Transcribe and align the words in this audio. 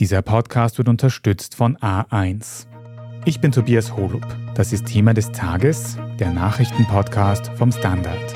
Dieser 0.00 0.22
Podcast 0.22 0.78
wird 0.78 0.88
unterstützt 0.88 1.54
von 1.54 1.76
A1. 1.76 2.64
Ich 3.26 3.38
bin 3.42 3.52
Tobias 3.52 3.94
Holub. 3.98 4.26
Das 4.54 4.72
ist 4.72 4.86
Thema 4.86 5.12
des 5.12 5.30
Tages, 5.30 5.98
der 6.18 6.32
Nachrichtenpodcast 6.32 7.50
vom 7.58 7.70
Standard. 7.70 8.34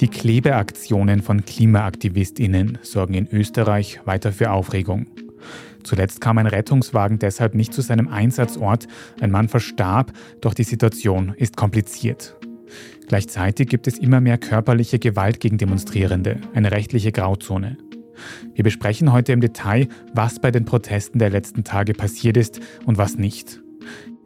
Die 0.00 0.08
Klebeaktionen 0.08 1.22
von 1.22 1.44
KlimaaktivistInnen 1.44 2.78
sorgen 2.82 3.14
in 3.14 3.28
Österreich 3.30 4.00
weiter 4.04 4.32
für 4.32 4.50
Aufregung. 4.50 5.06
Zuletzt 5.84 6.20
kam 6.20 6.38
ein 6.38 6.48
Rettungswagen 6.48 7.20
deshalb 7.20 7.54
nicht 7.54 7.72
zu 7.72 7.82
seinem 7.82 8.08
Einsatzort, 8.08 8.88
ein 9.20 9.30
Mann 9.30 9.48
verstarb, 9.48 10.12
doch 10.40 10.54
die 10.54 10.64
Situation 10.64 11.34
ist 11.36 11.56
kompliziert. 11.56 12.34
Gleichzeitig 13.06 13.68
gibt 13.68 13.86
es 13.86 13.98
immer 13.98 14.20
mehr 14.20 14.38
körperliche 14.38 14.98
Gewalt 14.98 15.40
gegen 15.40 15.58
Demonstrierende, 15.58 16.40
eine 16.54 16.70
rechtliche 16.70 17.12
Grauzone. 17.12 17.78
Wir 18.54 18.64
besprechen 18.64 19.12
heute 19.12 19.32
im 19.32 19.40
Detail, 19.40 19.88
was 20.12 20.40
bei 20.40 20.50
den 20.50 20.64
Protesten 20.64 21.18
der 21.18 21.30
letzten 21.30 21.64
Tage 21.64 21.94
passiert 21.94 22.36
ist 22.36 22.60
und 22.84 22.98
was 22.98 23.16
nicht. 23.16 23.60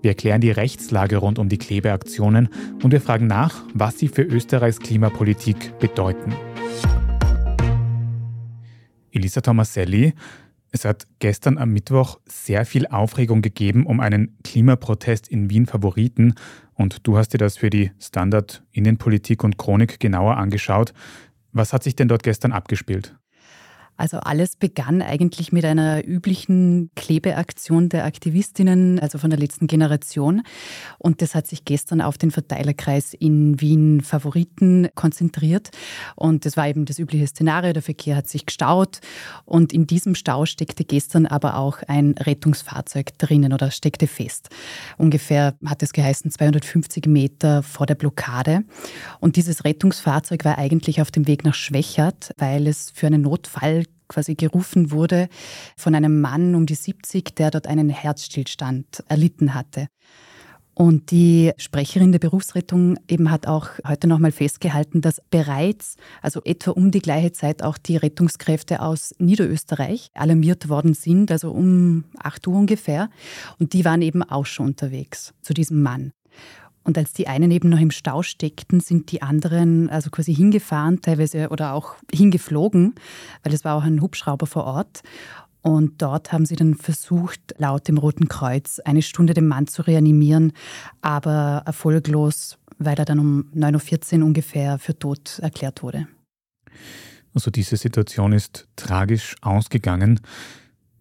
Wir 0.03 0.11
erklären 0.11 0.41
die 0.41 0.51
Rechtslage 0.51 1.19
rund 1.19 1.39
um 1.39 1.49
die 1.49 1.59
Klebeaktionen 1.59 2.49
und 2.83 2.91
wir 2.91 3.01
fragen 3.01 3.29
nach, 3.29 3.63
was 3.73 3.99
sie 3.99 4.09
für 4.09 4.23
Österreichs 4.23 4.81
Klimapolitik 4.81 5.79
bedeuten. 5.79 6.35
Elisa 9.13 9.43
Tomaselli, 9.43 10.15
es 10.73 10.87
hat 10.87 11.07
gestern 11.19 11.59
am 11.59 11.71
Mittwoch 11.71 12.19
sehr 12.27 12.65
viel 12.65 12.87
Aufregung 12.87 13.43
gegeben 13.43 13.87
um 13.87 14.01
einen 14.01 14.39
Klimaprotest 14.43 15.29
in 15.29 15.51
Wien 15.51 15.67
Favoriten 15.67 16.35
und 16.75 17.07
du 17.07 17.19
hast 17.19 17.35
dir 17.35 17.39
das 17.39 17.59
für 17.59 17.71
die 17.71 17.93
Standard 18.01 18.65
Innenpolitik 18.73 19.45
und 19.45 19.59
Chronik 19.59 20.01
genauer 20.01 20.39
angeschaut. 20.39 20.95
Was 21.53 21.75
hat 21.75 21.83
sich 21.83 21.95
denn 21.95 22.09
dort 22.09 22.23
gestern 22.23 22.53
abgespielt? 22.53 23.15
Also 23.97 24.19
alles 24.19 24.57
begann 24.57 25.03
eigentlich 25.03 25.53
mit 25.53 25.65
einer 25.65 26.07
üblichen 26.07 26.91
Klebeaktion 26.97 27.89
der 27.89 28.05
Aktivistinnen, 28.05 28.99
also 28.99 29.19
von 29.19 29.31
der 29.31 29.39
letzten 29.39 29.67
Generation. 29.67 30.43
Und 30.99 31.23
das 31.23 31.35
hat 31.35 31.47
sich 31.47 31.65
gestern 31.65 32.01
auf 32.01 32.19
den 32.19 32.31
Verteilerkreis 32.31 33.15
in 33.15 33.61
Wien 33.61 34.01
Favoriten 34.01 34.89
konzentriert. 34.95 35.71
Und 36.17 36.47
das 36.47 36.57
war 36.57 36.69
eben 36.69 36.85
das 36.85 36.99
übliche 36.99 37.27
Szenario. 37.27 37.73
Der 37.73 37.83
Verkehr 37.83 38.17
hat 38.17 38.29
sich 38.29 38.47
gestaut. 38.47 39.01
Und 39.45 39.73
in 39.73 39.87
diesem 39.87 40.15
Stau 40.15 40.47
steckte 40.47 40.85
gestern 40.85 41.27
aber 41.27 41.57
auch 41.57 41.79
ein 41.87 42.15
Rettungsfahrzeug 42.19 43.17
drinnen 43.19 43.53
oder 43.53 43.71
steckte 43.71 44.07
fest. 44.07 44.49
Ungefähr 44.99 45.55
hat 45.65 45.83
es 45.83 45.93
geheißen 45.93 46.31
250 46.31 47.07
Meter 47.07 47.63
vor 47.63 47.87
der 47.87 47.95
Blockade. 47.95 48.65
Und 49.21 49.37
dieses 49.37 49.65
Rettungsfahrzeug 49.65 50.45
war 50.45 50.59
eigentlich 50.59 51.01
auf 51.01 51.11
dem 51.11 51.27
Weg 51.27 51.45
nach 51.45 51.55
Schwächert, 51.55 52.33
weil 52.39 52.67
es 52.67 52.91
für 52.91 53.07
einen 53.07 53.23
Notfall 53.23 53.82
quasi 54.09 54.35
gerufen 54.35 54.91
wurde 54.91 55.29
von 55.77 55.95
einem 55.95 56.21
Mann 56.21 56.55
um 56.55 56.67
die 56.67 56.75
70, 56.75 57.35
der 57.35 57.51
dort 57.51 57.67
einen 57.67 57.89
Herzstillstand 57.89 59.05
erlitten 59.09 59.55
hatte. 59.55 59.89
Und 60.75 61.11
die 61.11 61.53
Sprecherin 61.59 62.13
der 62.13 62.19
Berufsrettung 62.19 62.97
eben 63.07 63.31
hat 63.31 63.47
auch 63.47 63.69
heute 63.87 64.07
nochmal 64.07 64.33
festgehalten, 64.33 65.03
dass 65.03 65.21
bereits, 65.31 65.97
also 66.23 66.41
etwa 66.45 66.71
um 66.71 66.91
die 66.91 67.01
gleiche 67.01 67.33
Zeit 67.33 67.63
auch 67.63 67.77
die 67.77 67.99
Rettungskräfte 67.99 68.81
aus 68.81 69.15
Niederösterreich 69.19 70.09
alarmiert 70.15 70.71
worden 70.71 70.95
sind, 70.95 71.31
also 71.31 71.51
um 71.51 72.05
8 72.19 72.47
Uhr 72.47 72.57
ungefähr. 72.57 73.11
Und 73.59 73.75
die 73.75 73.85
waren 73.85 74.01
eben 74.01 74.23
auch 74.23 74.47
schon 74.47 74.69
unterwegs 74.69 75.35
zu 75.43 75.53
diesem 75.53 75.83
Mann. 75.83 76.13
Und 76.85 76.99
als 76.99 77.13
die 77.13 77.29
einen 77.29 77.51
eben 77.51 77.69
noch 77.69 77.79
im 77.79 77.91
Stau 77.91 78.23
steckten, 78.23 78.81
sind 78.81 79.13
die 79.13 79.23
anderen 79.23 79.89
also 79.89 80.11
quasi 80.11 80.35
hingefahren, 80.35 81.01
teilweise 81.01 81.49
oder 81.51 81.75
auch 81.75 81.95
hingeflogen, 82.13 82.95
weil 83.43 83.55
es 83.55 83.65
war 83.65 83.77
auch 83.77 83.85
ein 83.85 84.01
Hubschrauber 84.01 84.47
vor 84.47 84.65
Ort. 84.65 85.03
Und 85.63 86.03
dort 86.03 86.33
haben 86.33 86.45
sie 86.45 86.57
dann 86.57 86.75
versucht, 86.75 87.41
laut 87.57 87.87
dem 87.87 87.97
Roten 87.97 88.29
Kreuz 88.29 88.81
eine 88.81 89.01
Stunde 89.01 89.33
den 89.33 89.47
Mann 89.47 89.69
zu 89.69 89.83
reanimieren, 89.83 90.53
aber 91.01 91.63
erfolglos, 91.65 92.59
weil 92.79 92.99
er 92.99 93.05
dann 93.05 93.21
um 93.21 93.45
9.14 93.55 94.19
Uhr 94.19 94.27
ungefähr 94.27 94.79
für 94.79 94.99
tot 94.99 95.39
erklärt 95.39 95.85
wurde. 95.85 96.09
Also 97.33 97.51
diese 97.53 97.77
Situation 97.77 98.33
ist 98.33 98.67
tragisch 98.75 99.37
ausgegangen 99.41 100.21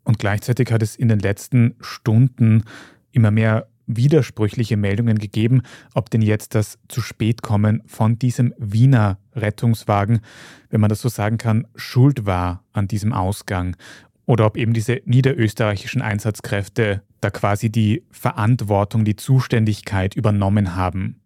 und 0.04 0.20
gleichzeitig 0.20 0.72
hat 0.72 0.84
es 0.84 0.96
in 0.96 1.08
den 1.08 1.20
letzten 1.20 1.76
Stunden 1.82 2.64
immer 3.12 3.32
mehr 3.32 3.68
widersprüchliche 3.98 4.78
Meldungen 4.78 5.20
gegeben, 5.20 5.62
ob 5.94 6.10
denn 6.10 6.22
jetzt 6.22 6.56
das 6.56 6.80
zu 6.88 7.02
spät 7.02 7.42
kommen 7.42 7.84
von 7.86 8.18
diesem 8.18 8.54
Wiener 8.58 9.20
Rettungswagen, 9.36 10.22
wenn 10.70 10.82
man 10.82 10.90
das 10.90 11.02
so 11.02 11.10
sagen 11.10 11.38
kann, 11.38 11.68
schuld 11.76 12.26
war 12.26 12.64
an 12.74 12.88
diesem 12.88 13.14
Ausgang 13.14 13.76
oder 14.26 14.46
ob 14.46 14.58
eben 14.58 14.74
diese 14.74 15.02
niederösterreichischen 15.06 16.02
Einsatzkräfte 16.02 17.02
da 17.22 17.30
quasi 17.30 17.70
die 17.70 18.04
Verantwortung, 18.12 19.06
die 19.06 19.16
Zuständigkeit 19.16 20.16
übernommen 20.16 20.76
haben. 20.76 21.22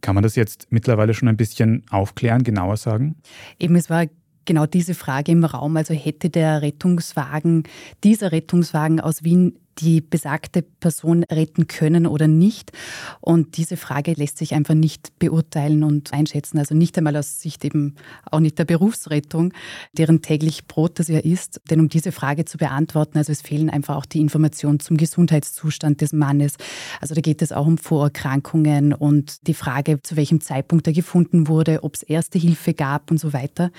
Kann 0.00 0.14
man 0.14 0.22
das 0.22 0.36
jetzt 0.36 0.68
mittlerweile 0.70 1.14
schon 1.14 1.28
ein 1.28 1.36
bisschen 1.36 1.84
aufklären, 1.90 2.44
genauer 2.44 2.76
sagen? 2.76 3.16
Eben, 3.58 3.74
es 3.74 3.90
war 3.90 4.06
genau 4.44 4.66
diese 4.66 4.94
Frage 4.94 5.32
im 5.32 5.44
Raum. 5.44 5.76
Also 5.76 5.92
hätte 5.92 6.30
der 6.30 6.62
Rettungswagen, 6.62 7.64
dieser 8.04 8.32
Rettungswagen 8.32 9.00
aus 9.00 9.24
Wien 9.24 9.58
die 9.78 10.00
besagte 10.00 10.62
Person 10.62 11.24
retten 11.24 11.66
können 11.66 12.06
oder 12.06 12.28
nicht. 12.28 12.72
Und 13.20 13.56
diese 13.56 13.76
Frage 13.76 14.12
lässt 14.14 14.38
sich 14.38 14.54
einfach 14.54 14.74
nicht 14.74 15.18
beurteilen 15.18 15.82
und 15.82 16.12
einschätzen. 16.12 16.58
Also 16.58 16.74
nicht 16.74 16.96
einmal 16.96 17.16
aus 17.16 17.40
Sicht 17.40 17.64
eben 17.64 17.96
auch 18.30 18.40
nicht 18.40 18.58
der 18.58 18.64
Berufsrettung, 18.64 19.52
deren 19.92 20.22
täglich 20.22 20.66
Brot 20.66 20.98
das 20.98 21.08
ja 21.08 21.18
ist. 21.18 21.60
Denn 21.70 21.80
um 21.80 21.88
diese 21.88 22.12
Frage 22.12 22.44
zu 22.44 22.58
beantworten, 22.58 23.18
also 23.18 23.32
es 23.32 23.42
fehlen 23.42 23.70
einfach 23.70 23.96
auch 23.96 24.06
die 24.06 24.20
Informationen 24.20 24.80
zum 24.80 24.96
Gesundheitszustand 24.96 26.00
des 26.00 26.12
Mannes. 26.12 26.54
Also 27.00 27.14
da 27.14 27.20
geht 27.20 27.42
es 27.42 27.52
auch 27.52 27.66
um 27.66 27.78
Vorerkrankungen 27.78 28.92
und 28.92 29.46
die 29.46 29.54
Frage, 29.54 30.00
zu 30.02 30.16
welchem 30.16 30.40
Zeitpunkt 30.40 30.86
er 30.86 30.92
gefunden 30.92 31.48
wurde, 31.48 31.84
ob 31.84 31.94
es 31.94 32.02
erste 32.02 32.38
Hilfe 32.38 32.74
gab 32.74 33.10
und 33.10 33.18
so 33.18 33.32
weiter. 33.32 33.70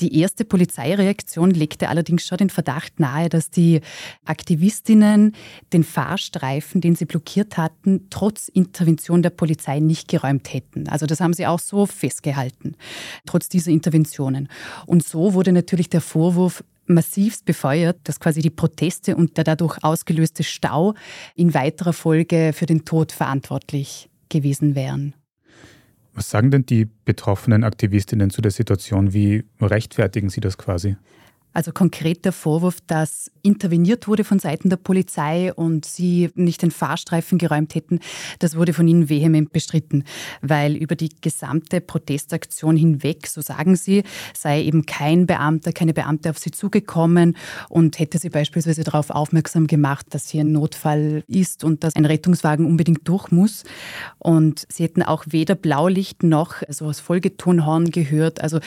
Die 0.00 0.18
erste 0.18 0.44
Polizeireaktion 0.44 1.50
legte 1.50 1.88
allerdings 1.88 2.26
schon 2.26 2.38
den 2.38 2.50
Verdacht 2.50 3.00
nahe, 3.00 3.28
dass 3.28 3.50
die 3.50 3.80
Aktivistinnen 4.24 5.25
den 5.72 5.84
Fahrstreifen, 5.84 6.80
den 6.80 6.94
sie 6.94 7.04
blockiert 7.04 7.56
hatten, 7.56 8.06
trotz 8.10 8.48
Intervention 8.48 9.22
der 9.22 9.30
Polizei 9.30 9.80
nicht 9.80 10.08
geräumt 10.08 10.52
hätten. 10.52 10.88
Also 10.88 11.06
das 11.06 11.20
haben 11.20 11.32
sie 11.32 11.46
auch 11.46 11.60
so 11.60 11.86
festgehalten, 11.86 12.74
trotz 13.26 13.48
dieser 13.48 13.70
Interventionen. 13.70 14.48
Und 14.86 15.04
so 15.04 15.34
wurde 15.34 15.52
natürlich 15.52 15.88
der 15.88 16.00
Vorwurf 16.00 16.62
massivst 16.86 17.44
befeuert, 17.44 17.98
dass 18.04 18.20
quasi 18.20 18.40
die 18.40 18.50
Proteste 18.50 19.16
und 19.16 19.36
der 19.36 19.44
dadurch 19.44 19.82
ausgelöste 19.82 20.44
Stau 20.44 20.94
in 21.34 21.54
weiterer 21.54 21.92
Folge 21.92 22.52
für 22.54 22.66
den 22.66 22.84
Tod 22.84 23.12
verantwortlich 23.12 24.08
gewesen 24.28 24.74
wären. 24.74 25.14
Was 26.14 26.30
sagen 26.30 26.50
denn 26.50 26.64
die 26.64 26.86
betroffenen 27.04 27.62
Aktivistinnen 27.62 28.30
zu 28.30 28.40
der 28.40 28.50
Situation? 28.50 29.12
Wie 29.12 29.44
rechtfertigen 29.60 30.30
sie 30.30 30.40
das 30.40 30.56
quasi? 30.56 30.96
Also 31.56 31.72
konkret 31.72 32.26
der 32.26 32.32
Vorwurf, 32.32 32.82
dass 32.86 33.30
interveniert 33.40 34.08
wurde 34.08 34.24
von 34.24 34.38
Seiten 34.38 34.68
der 34.68 34.76
Polizei 34.76 35.54
und 35.54 35.86
sie 35.86 36.28
nicht 36.34 36.60
den 36.60 36.70
Fahrstreifen 36.70 37.38
geräumt 37.38 37.74
hätten, 37.74 38.00
das 38.40 38.56
wurde 38.56 38.74
von 38.74 38.86
ihnen 38.86 39.08
vehement 39.08 39.52
bestritten, 39.52 40.04
weil 40.42 40.76
über 40.76 40.96
die 40.96 41.08
gesamte 41.22 41.80
Protestaktion 41.80 42.76
hinweg, 42.76 43.26
so 43.26 43.40
sagen 43.40 43.74
sie, 43.74 44.02
sei 44.34 44.64
eben 44.64 44.84
kein 44.84 45.26
Beamter, 45.26 45.72
keine 45.72 45.94
Beamte 45.94 46.28
auf 46.28 46.38
sie 46.38 46.50
zugekommen 46.50 47.38
und 47.70 47.98
hätte 47.98 48.18
sie 48.18 48.28
beispielsweise 48.28 48.84
darauf 48.84 49.08
aufmerksam 49.08 49.66
gemacht, 49.66 50.04
dass 50.10 50.28
hier 50.28 50.42
ein 50.42 50.52
Notfall 50.52 51.24
ist 51.26 51.64
und 51.64 51.84
dass 51.84 51.96
ein 51.96 52.04
Rettungswagen 52.04 52.66
unbedingt 52.66 53.08
durch 53.08 53.30
muss. 53.30 53.64
Und 54.18 54.66
sie 54.68 54.82
hätten 54.82 55.02
auch 55.02 55.24
weder 55.30 55.54
Blaulicht 55.54 56.22
noch 56.22 56.56
so 56.68 56.88
das 56.88 57.00
Folgetonhorn 57.00 57.90
gehört. 57.92 58.42
Also 58.42 58.60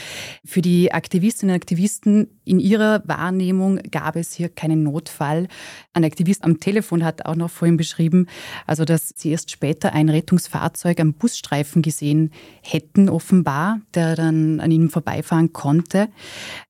für 0.43 0.63
die 0.63 0.91
Aktivistinnen 0.91 1.53
und 1.53 1.61
Aktivisten 1.61 2.38
in 2.49 2.59
ihrer 2.59 3.03
Wahrnehmung 3.05 3.79
gab 3.91 4.15
es 4.15 4.33
hier 4.33 4.49
keinen 4.49 4.81
Notfall. 4.81 5.47
Ein 5.93 6.03
Aktivist 6.03 6.43
am 6.43 6.59
Telefon 6.59 7.05
hat 7.05 7.27
auch 7.27 7.35
noch 7.35 7.51
vorhin 7.51 7.77
beschrieben, 7.77 8.25
also 8.65 8.85
dass 8.85 9.13
sie 9.15 9.29
erst 9.29 9.51
später 9.51 9.93
ein 9.93 10.09
Rettungsfahrzeug 10.09 10.99
am 10.99 11.13
Busstreifen 11.13 11.83
gesehen 11.83 12.31
hätten, 12.63 13.07
offenbar, 13.07 13.81
der 13.93 14.15
dann 14.15 14.59
an 14.61 14.71
ihnen 14.71 14.89
vorbeifahren 14.89 15.53
konnte. 15.53 16.09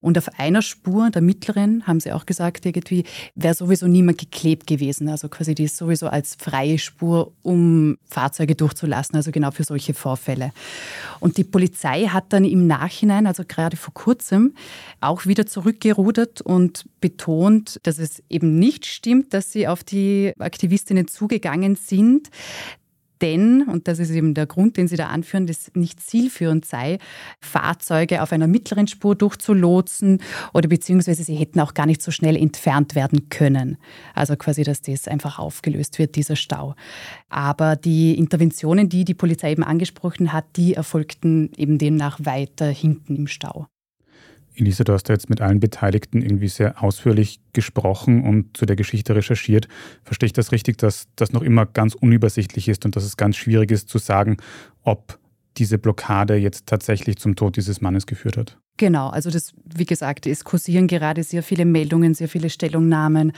Und 0.02 0.18
auf 0.18 0.38
einer 0.38 0.62
Spur, 0.62 1.12
der 1.12 1.22
mittleren, 1.22 1.88
haben 1.88 2.02
sie 2.02 2.12
auch 2.12 2.26
gesagt, 2.26 2.66
irgendwie 2.66 3.06
wäre 3.36 3.54
sowieso 3.54 3.88
niemand 3.88 4.18
geklebt 4.18 4.68
gewesen. 4.68 5.08
Also 5.08 5.30
quasi 5.30 5.56
die 5.56 5.64
ist 5.64 5.78
sowieso 5.78 6.08
als 6.08 6.36
freie 6.36 6.78
Spur, 6.78 7.32
um 7.42 7.98
Fahrzeuge 8.06 8.56
durchzulassen, 8.56 9.16
also 9.16 9.32
genau 9.32 9.52
für 9.52 9.64
solche 9.64 9.94
Vorfälle. 9.94 10.52
Und 11.22 11.38
die 11.38 11.46
Polizei 11.46 12.08
hat 12.08 12.34
dann 12.34 12.44
im 12.44 12.68
Nachhinein, 12.68 13.28
also 13.28 13.44
gerade 13.48 13.78
vor 13.78 13.94
kurzem, 13.94 14.56
auch 15.00 15.26
wieder 15.26 15.46
zurückgerufen 15.46 15.69
zurückgerudert 15.70 16.42
und 16.42 16.86
betont, 17.00 17.80
dass 17.84 18.00
es 18.00 18.24
eben 18.30 18.58
nicht 18.58 18.86
stimmt, 18.86 19.34
dass 19.34 19.52
sie 19.52 19.68
auf 19.68 19.84
die 19.84 20.34
Aktivistinnen 20.40 21.08
zugegangen 21.08 21.76
sind. 21.76 22.30
denn, 23.22 23.64
und 23.64 23.90
das 23.90 24.00
ist 24.00 24.12
eben 24.12 24.34
der 24.34 24.46
Grund, 24.46 24.78
den 24.78 24.88
Sie 24.88 24.96
da 24.96 25.08
anführen, 25.08 25.46
dass 25.46 25.72
nicht 25.76 26.00
zielführend 26.00 26.64
sei, 26.64 27.00
Fahrzeuge 27.42 28.22
auf 28.22 28.32
einer 28.32 28.48
mittleren 28.48 28.88
Spur 28.88 29.14
durchzulotsen 29.14 30.22
oder 30.54 30.70
beziehungsweise 30.70 31.26
sie 31.26 31.36
hätten 31.36 31.60
auch 31.60 31.74
gar 31.74 31.86
nicht 31.86 32.02
so 32.02 32.12
schnell 32.12 32.38
entfernt 32.38 32.96
werden 32.96 33.28
können. 33.28 33.78
Also 34.14 34.38
quasi, 34.38 34.64
dass 34.64 34.82
das 34.82 35.10
einfach 35.10 35.38
aufgelöst 35.38 36.00
wird, 36.00 36.16
dieser 36.16 36.38
Stau. 36.38 36.76
Aber 37.28 37.76
die 37.76 38.18
Interventionen, 38.18 38.88
die 38.88 39.04
die 39.04 39.16
Polizei 39.16 39.52
eben 39.52 39.64
angesprochen 39.64 40.32
hat, 40.32 40.46
die 40.56 40.76
erfolgten 40.76 41.52
eben 41.58 41.78
demnach 41.78 42.20
weiter 42.24 42.68
hinten 42.68 43.18
im 43.18 43.28
Stau. 43.28 43.68
Elisa, 44.60 44.84
du 44.84 44.94
hast 44.94 45.10
ja 45.10 45.16
jetzt 45.16 45.30
mit 45.30 45.42
allen 45.42 45.60
Beteiligten 45.60 46.22
irgendwie 46.22 46.48
sehr 46.48 46.84
ausführlich 46.84 47.40
gesprochen 47.54 48.24
und 48.24 48.56
zu 48.58 48.66
der 48.66 48.76
Geschichte 48.76 49.16
recherchiert. 49.16 49.68
Verstehe 50.04 50.28
ich 50.28 50.34
das 50.34 50.52
richtig, 50.52 50.78
dass 50.78 51.08
das 51.16 51.32
noch 51.32 51.42
immer 51.42 51.66
ganz 51.66 51.96
unübersichtlich 51.96 52.68
ist 52.68 52.86
und 52.86 52.96
dass 52.96 53.04
es 53.04 53.18
ganz 53.18 53.38
schwierig 53.38 53.72
ist 53.72 53.90
zu 53.90 53.98
sagen, 53.98 54.38
ob 54.84 55.20
diese 55.58 55.78
Blockade 55.78 56.36
jetzt 56.36 56.68
tatsächlich 56.68 57.18
zum 57.18 57.36
Tod 57.36 57.58
dieses 57.58 57.82
Mannes 57.82 58.06
geführt 58.06 58.38
hat? 58.38 58.58
Genau, 58.78 59.10
also 59.10 59.30
das, 59.30 59.54
wie 59.66 59.86
gesagt, 59.86 60.26
es 60.26 60.46
kursieren 60.46 60.88
gerade 60.88 61.24
sehr 61.24 61.44
viele 61.44 61.66
Meldungen, 61.66 62.14
sehr 62.14 62.30
viele 62.30 62.50
Stellungnahmen 62.50 63.34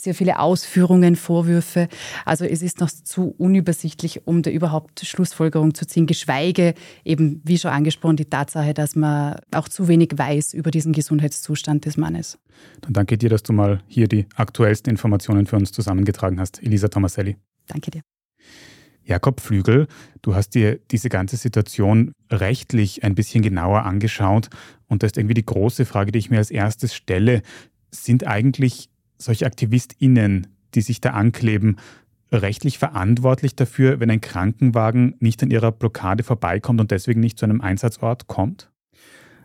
sehr 0.00 0.14
viele 0.14 0.38
Ausführungen, 0.38 1.16
Vorwürfe. 1.16 1.88
Also 2.24 2.44
es 2.44 2.62
ist 2.62 2.80
noch 2.80 2.90
zu 2.90 3.34
unübersichtlich, 3.38 4.26
um 4.26 4.42
da 4.42 4.50
überhaupt 4.50 5.00
Schlussfolgerung 5.00 5.74
zu 5.74 5.86
ziehen, 5.86 6.06
geschweige 6.06 6.74
eben, 7.04 7.40
wie 7.44 7.58
schon 7.58 7.70
angesprochen, 7.70 8.16
die 8.16 8.24
Tatsache, 8.24 8.74
dass 8.74 8.96
man 8.96 9.36
auch 9.52 9.68
zu 9.68 9.88
wenig 9.88 10.12
weiß 10.16 10.54
über 10.54 10.70
diesen 10.70 10.92
Gesundheitszustand 10.92 11.84
des 11.84 11.96
Mannes. 11.96 12.38
Dann 12.80 12.92
danke 12.92 13.18
dir, 13.18 13.28
dass 13.28 13.42
du 13.42 13.52
mal 13.52 13.82
hier 13.86 14.08
die 14.08 14.26
aktuellsten 14.36 14.90
Informationen 14.90 15.46
für 15.46 15.56
uns 15.56 15.72
zusammengetragen 15.72 16.40
hast. 16.40 16.62
Elisa 16.62 16.88
Tomaselli. 16.88 17.36
Danke 17.66 17.90
dir. 17.90 18.02
Jakob 19.04 19.40
Flügel, 19.40 19.86
du 20.20 20.34
hast 20.34 20.50
dir 20.50 20.78
diese 20.90 21.08
ganze 21.08 21.38
Situation 21.38 22.12
rechtlich 22.30 23.04
ein 23.04 23.14
bisschen 23.14 23.42
genauer 23.42 23.84
angeschaut 23.84 24.50
und 24.86 25.02
das 25.02 25.12
ist 25.12 25.16
irgendwie 25.16 25.34
die 25.34 25.46
große 25.46 25.86
Frage, 25.86 26.12
die 26.12 26.18
ich 26.18 26.30
mir 26.30 26.36
als 26.36 26.50
erstes 26.50 26.94
stelle. 26.94 27.40
Sind 27.90 28.26
eigentlich 28.26 28.90
solche 29.18 29.46
AktivistInnen, 29.46 30.46
die 30.74 30.80
sich 30.80 31.00
da 31.00 31.10
ankleben, 31.10 31.76
rechtlich 32.32 32.78
verantwortlich 32.78 33.56
dafür, 33.56 34.00
wenn 34.00 34.10
ein 34.10 34.20
Krankenwagen 34.20 35.14
nicht 35.20 35.42
an 35.42 35.50
ihrer 35.50 35.72
Blockade 35.72 36.22
vorbeikommt 36.22 36.80
und 36.80 36.90
deswegen 36.90 37.20
nicht 37.20 37.38
zu 37.38 37.46
einem 37.46 37.60
Einsatzort 37.60 38.26
kommt? 38.26 38.70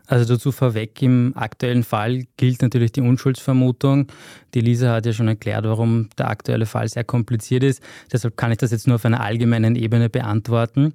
Also 0.06 0.34
dazu 0.34 0.52
vorweg, 0.52 1.00
im 1.00 1.32
aktuellen 1.34 1.82
Fall 1.82 2.24
gilt 2.36 2.60
natürlich 2.60 2.92
die 2.92 3.00
Unschuldsvermutung. 3.00 4.08
Die 4.52 4.60
Lisa 4.60 4.92
hat 4.92 5.06
ja 5.06 5.14
schon 5.14 5.28
erklärt, 5.28 5.64
warum 5.64 6.10
der 6.18 6.28
aktuelle 6.28 6.66
Fall 6.66 6.88
sehr 6.88 7.04
kompliziert 7.04 7.62
ist. 7.62 7.82
Deshalb 8.12 8.36
kann 8.36 8.52
ich 8.52 8.58
das 8.58 8.70
jetzt 8.70 8.86
nur 8.86 8.96
auf 8.96 9.04
einer 9.06 9.22
allgemeinen 9.22 9.76
Ebene 9.76 10.10
beantworten. 10.10 10.92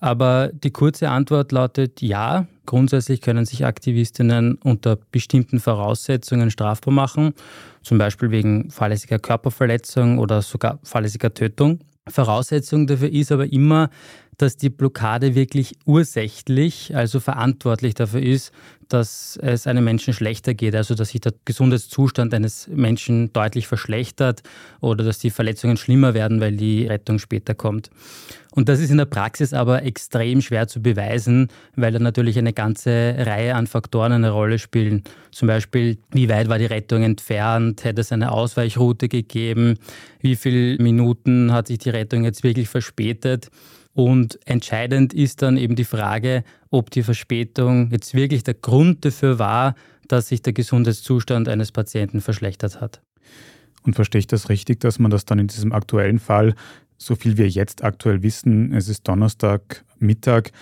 Aber 0.00 0.50
die 0.52 0.70
kurze 0.70 1.10
Antwort 1.10 1.52
lautet 1.52 2.00
ja. 2.00 2.46
Grundsätzlich 2.68 3.22
können 3.22 3.46
sich 3.46 3.64
Aktivistinnen 3.64 4.56
unter 4.56 4.98
bestimmten 5.10 5.58
Voraussetzungen 5.58 6.50
strafbar 6.50 6.92
machen, 6.92 7.32
zum 7.82 7.96
Beispiel 7.96 8.30
wegen 8.30 8.70
fahrlässiger 8.70 9.18
Körperverletzung 9.18 10.18
oder 10.18 10.42
sogar 10.42 10.78
fahrlässiger 10.82 11.32
Tötung. 11.32 11.78
Voraussetzung 12.06 12.86
dafür 12.86 13.08
ist 13.08 13.32
aber 13.32 13.50
immer, 13.50 13.88
dass 14.38 14.56
die 14.56 14.70
Blockade 14.70 15.34
wirklich 15.34 15.74
ursächlich, 15.84 16.94
also 16.96 17.18
verantwortlich 17.20 17.94
dafür 17.94 18.22
ist, 18.22 18.52
dass 18.88 19.38
es 19.42 19.66
einem 19.66 19.84
Menschen 19.84 20.14
schlechter 20.14 20.54
geht, 20.54 20.74
also 20.74 20.94
dass 20.94 21.10
sich 21.10 21.20
der 21.20 21.34
Gesundheitszustand 21.44 22.32
eines 22.32 22.68
Menschen 22.68 23.32
deutlich 23.32 23.66
verschlechtert 23.66 24.42
oder 24.80 25.04
dass 25.04 25.18
die 25.18 25.30
Verletzungen 25.30 25.76
schlimmer 25.76 26.14
werden, 26.14 26.40
weil 26.40 26.56
die 26.56 26.86
Rettung 26.86 27.18
später 27.18 27.54
kommt. 27.54 27.90
Und 28.52 28.68
das 28.68 28.80
ist 28.80 28.90
in 28.90 28.96
der 28.96 29.04
Praxis 29.04 29.52
aber 29.52 29.82
extrem 29.82 30.40
schwer 30.40 30.68
zu 30.68 30.80
beweisen, 30.80 31.48
weil 31.76 31.92
da 31.92 31.98
natürlich 31.98 32.38
eine 32.38 32.52
ganze 32.52 33.14
Reihe 33.18 33.54
an 33.54 33.66
Faktoren 33.66 34.12
eine 34.12 34.30
Rolle 34.30 34.58
spielen. 34.58 35.02
Zum 35.32 35.48
Beispiel, 35.48 35.98
wie 36.12 36.28
weit 36.28 36.48
war 36.48 36.58
die 36.58 36.66
Rettung 36.66 37.02
entfernt? 37.02 37.84
Hätte 37.84 38.00
es 38.00 38.12
eine 38.12 38.32
Ausweichroute 38.32 39.08
gegeben? 39.08 39.78
Wie 40.20 40.36
viele 40.36 40.82
Minuten 40.82 41.52
hat 41.52 41.66
sich 41.66 41.78
die 41.78 41.90
Rettung 41.90 42.24
jetzt 42.24 42.42
wirklich 42.42 42.68
verspätet? 42.68 43.50
Und 43.98 44.38
entscheidend 44.46 45.12
ist 45.12 45.42
dann 45.42 45.56
eben 45.56 45.74
die 45.74 45.82
Frage, 45.82 46.44
ob 46.70 46.88
die 46.88 47.02
Verspätung 47.02 47.90
jetzt 47.90 48.14
wirklich 48.14 48.44
der 48.44 48.54
Grund 48.54 49.04
dafür 49.04 49.40
war, 49.40 49.74
dass 50.06 50.28
sich 50.28 50.40
der 50.40 50.52
Gesundheitszustand 50.52 51.48
eines 51.48 51.72
Patienten 51.72 52.20
verschlechtert 52.20 52.80
hat. 52.80 53.02
Und 53.82 53.94
verstehe 53.94 54.20
ich 54.20 54.28
das 54.28 54.50
richtig, 54.50 54.78
dass 54.78 55.00
man 55.00 55.10
das 55.10 55.24
dann 55.24 55.40
in 55.40 55.48
diesem 55.48 55.72
aktuellen 55.72 56.20
Fall, 56.20 56.54
so 56.96 57.16
viel 57.16 57.38
wir 57.38 57.48
jetzt 57.48 57.82
aktuell 57.82 58.22
wissen, 58.22 58.72
es 58.72 58.88
ist 58.88 59.02
Donnerstag 59.02 59.84
Mittag, 59.98 60.52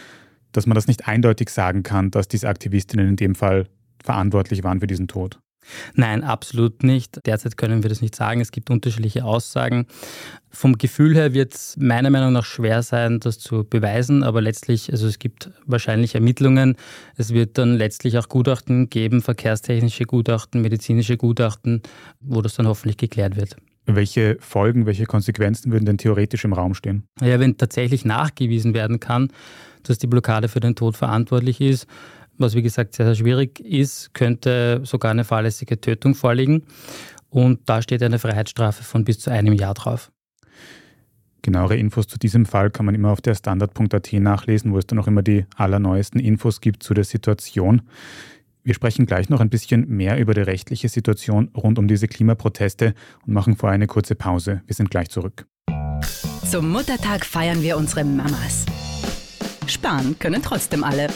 dass 0.52 0.64
man 0.64 0.74
das 0.74 0.86
nicht 0.86 1.06
eindeutig 1.06 1.50
sagen 1.50 1.82
kann, 1.82 2.10
dass 2.10 2.28
diese 2.28 2.48
Aktivistinnen 2.48 3.06
in 3.06 3.16
dem 3.16 3.34
Fall 3.34 3.66
verantwortlich 4.02 4.64
waren 4.64 4.80
für 4.80 4.86
diesen 4.86 5.08
Tod? 5.08 5.38
Nein, 5.94 6.24
absolut 6.24 6.82
nicht. 6.82 7.26
Derzeit 7.26 7.56
können 7.56 7.82
wir 7.82 7.88
das 7.88 8.00
nicht 8.00 8.14
sagen. 8.14 8.40
Es 8.40 8.52
gibt 8.52 8.70
unterschiedliche 8.70 9.24
Aussagen. 9.24 9.86
Vom 10.50 10.78
Gefühl 10.78 11.14
her 11.14 11.34
wird 11.34 11.54
es 11.54 11.76
meiner 11.78 12.10
Meinung 12.10 12.32
nach 12.32 12.44
schwer 12.44 12.82
sein, 12.82 13.20
das 13.20 13.38
zu 13.38 13.64
beweisen, 13.64 14.22
aber 14.22 14.40
letztlich, 14.40 14.90
also 14.90 15.06
es 15.06 15.18
gibt 15.18 15.50
wahrscheinlich 15.66 16.14
Ermittlungen. 16.14 16.76
Es 17.16 17.34
wird 17.34 17.58
dann 17.58 17.76
letztlich 17.76 18.16
auch 18.16 18.28
Gutachten 18.28 18.88
geben, 18.88 19.20
verkehrstechnische 19.20 20.04
Gutachten, 20.04 20.62
medizinische 20.62 21.16
Gutachten, 21.16 21.82
wo 22.20 22.40
das 22.40 22.54
dann 22.54 22.66
hoffentlich 22.66 22.96
geklärt 22.96 23.36
wird. 23.36 23.56
Welche 23.86 24.36
Folgen, 24.40 24.86
welche 24.86 25.04
Konsequenzen 25.04 25.70
würden 25.70 25.84
denn 25.84 25.98
theoretisch 25.98 26.44
im 26.44 26.52
Raum 26.52 26.74
stehen? 26.74 27.04
Ja, 27.20 27.38
wenn 27.38 27.56
tatsächlich 27.56 28.04
nachgewiesen 28.04 28.74
werden 28.74 28.98
kann, 28.98 29.28
dass 29.84 29.98
die 29.98 30.08
Blockade 30.08 30.48
für 30.48 30.58
den 30.60 30.74
Tod 30.74 30.96
verantwortlich 30.96 31.60
ist, 31.60 31.86
was 32.38 32.54
wie 32.54 32.62
gesagt 32.62 32.94
sehr, 32.94 33.06
sehr 33.06 33.14
schwierig 33.14 33.60
ist, 33.60 34.14
könnte 34.14 34.80
sogar 34.84 35.10
eine 35.10 35.24
fahrlässige 35.24 35.80
Tötung 35.80 36.14
vorliegen. 36.14 36.62
Und 37.28 37.68
da 37.68 37.82
steht 37.82 38.02
eine 38.02 38.18
Freiheitsstrafe 38.18 38.82
von 38.82 39.04
bis 39.04 39.18
zu 39.20 39.30
einem 39.30 39.52
Jahr 39.54 39.74
drauf. 39.74 40.10
Genauere 41.42 41.76
Infos 41.76 42.08
zu 42.08 42.18
diesem 42.18 42.44
Fall 42.44 42.70
kann 42.70 42.86
man 42.86 42.94
immer 42.94 43.10
auf 43.10 43.20
der 43.20 43.34
Standard.at 43.34 44.12
nachlesen, 44.14 44.72
wo 44.72 44.78
es 44.78 44.86
dann 44.86 44.98
auch 44.98 45.06
immer 45.06 45.22
die 45.22 45.44
allerneuesten 45.54 46.20
Infos 46.20 46.60
gibt 46.60 46.82
zu 46.82 46.92
der 46.92 47.04
Situation. 47.04 47.82
Wir 48.64 48.74
sprechen 48.74 49.06
gleich 49.06 49.28
noch 49.28 49.40
ein 49.40 49.48
bisschen 49.48 49.88
mehr 49.88 50.18
über 50.18 50.34
die 50.34 50.40
rechtliche 50.40 50.88
Situation 50.88 51.50
rund 51.56 51.78
um 51.78 51.86
diese 51.86 52.08
Klimaproteste 52.08 52.94
und 53.24 53.32
machen 53.32 53.54
vorher 53.54 53.76
eine 53.76 53.86
kurze 53.86 54.16
Pause. 54.16 54.62
Wir 54.66 54.74
sind 54.74 54.90
gleich 54.90 55.08
zurück. 55.08 55.46
Zum 56.50 56.70
Muttertag 56.70 57.24
feiern 57.24 57.62
wir 57.62 57.76
unsere 57.76 58.04
Mamas. 58.04 58.66
Sparen 59.68 60.18
können 60.18 60.42
trotzdem 60.42 60.82
alle. 60.82 61.08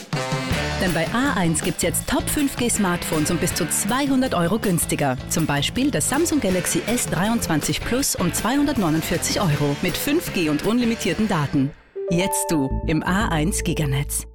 Denn 0.81 0.95
bei 0.95 1.07
A1 1.09 1.63
gibt 1.63 1.77
es 1.77 1.83
jetzt 1.83 2.09
Top 2.09 2.25
5G 2.25 2.71
Smartphones 2.71 3.31
um 3.31 3.37
bis 3.37 3.55
zu 3.55 3.69
200 3.69 4.35
Euro 4.35 4.59
günstiger. 4.59 5.19
Zum 5.29 5.45
Beispiel 5.45 5.91
das 5.91 6.09
Samsung 6.09 6.41
Galaxy 6.41 6.81
S23 6.87 7.83
Plus 7.83 8.17
um 8.17 8.33
249 8.33 9.43
Euro 9.43 9.77
mit 9.83 9.95
5G 9.95 10.49
und 10.49 10.65
unlimitierten 10.65 11.29
Daten. 11.29 11.71
Jetzt 12.11 12.51
du 12.51 12.71
im 12.87 13.05
A1 13.05 13.63
Giganetz. 13.63 14.27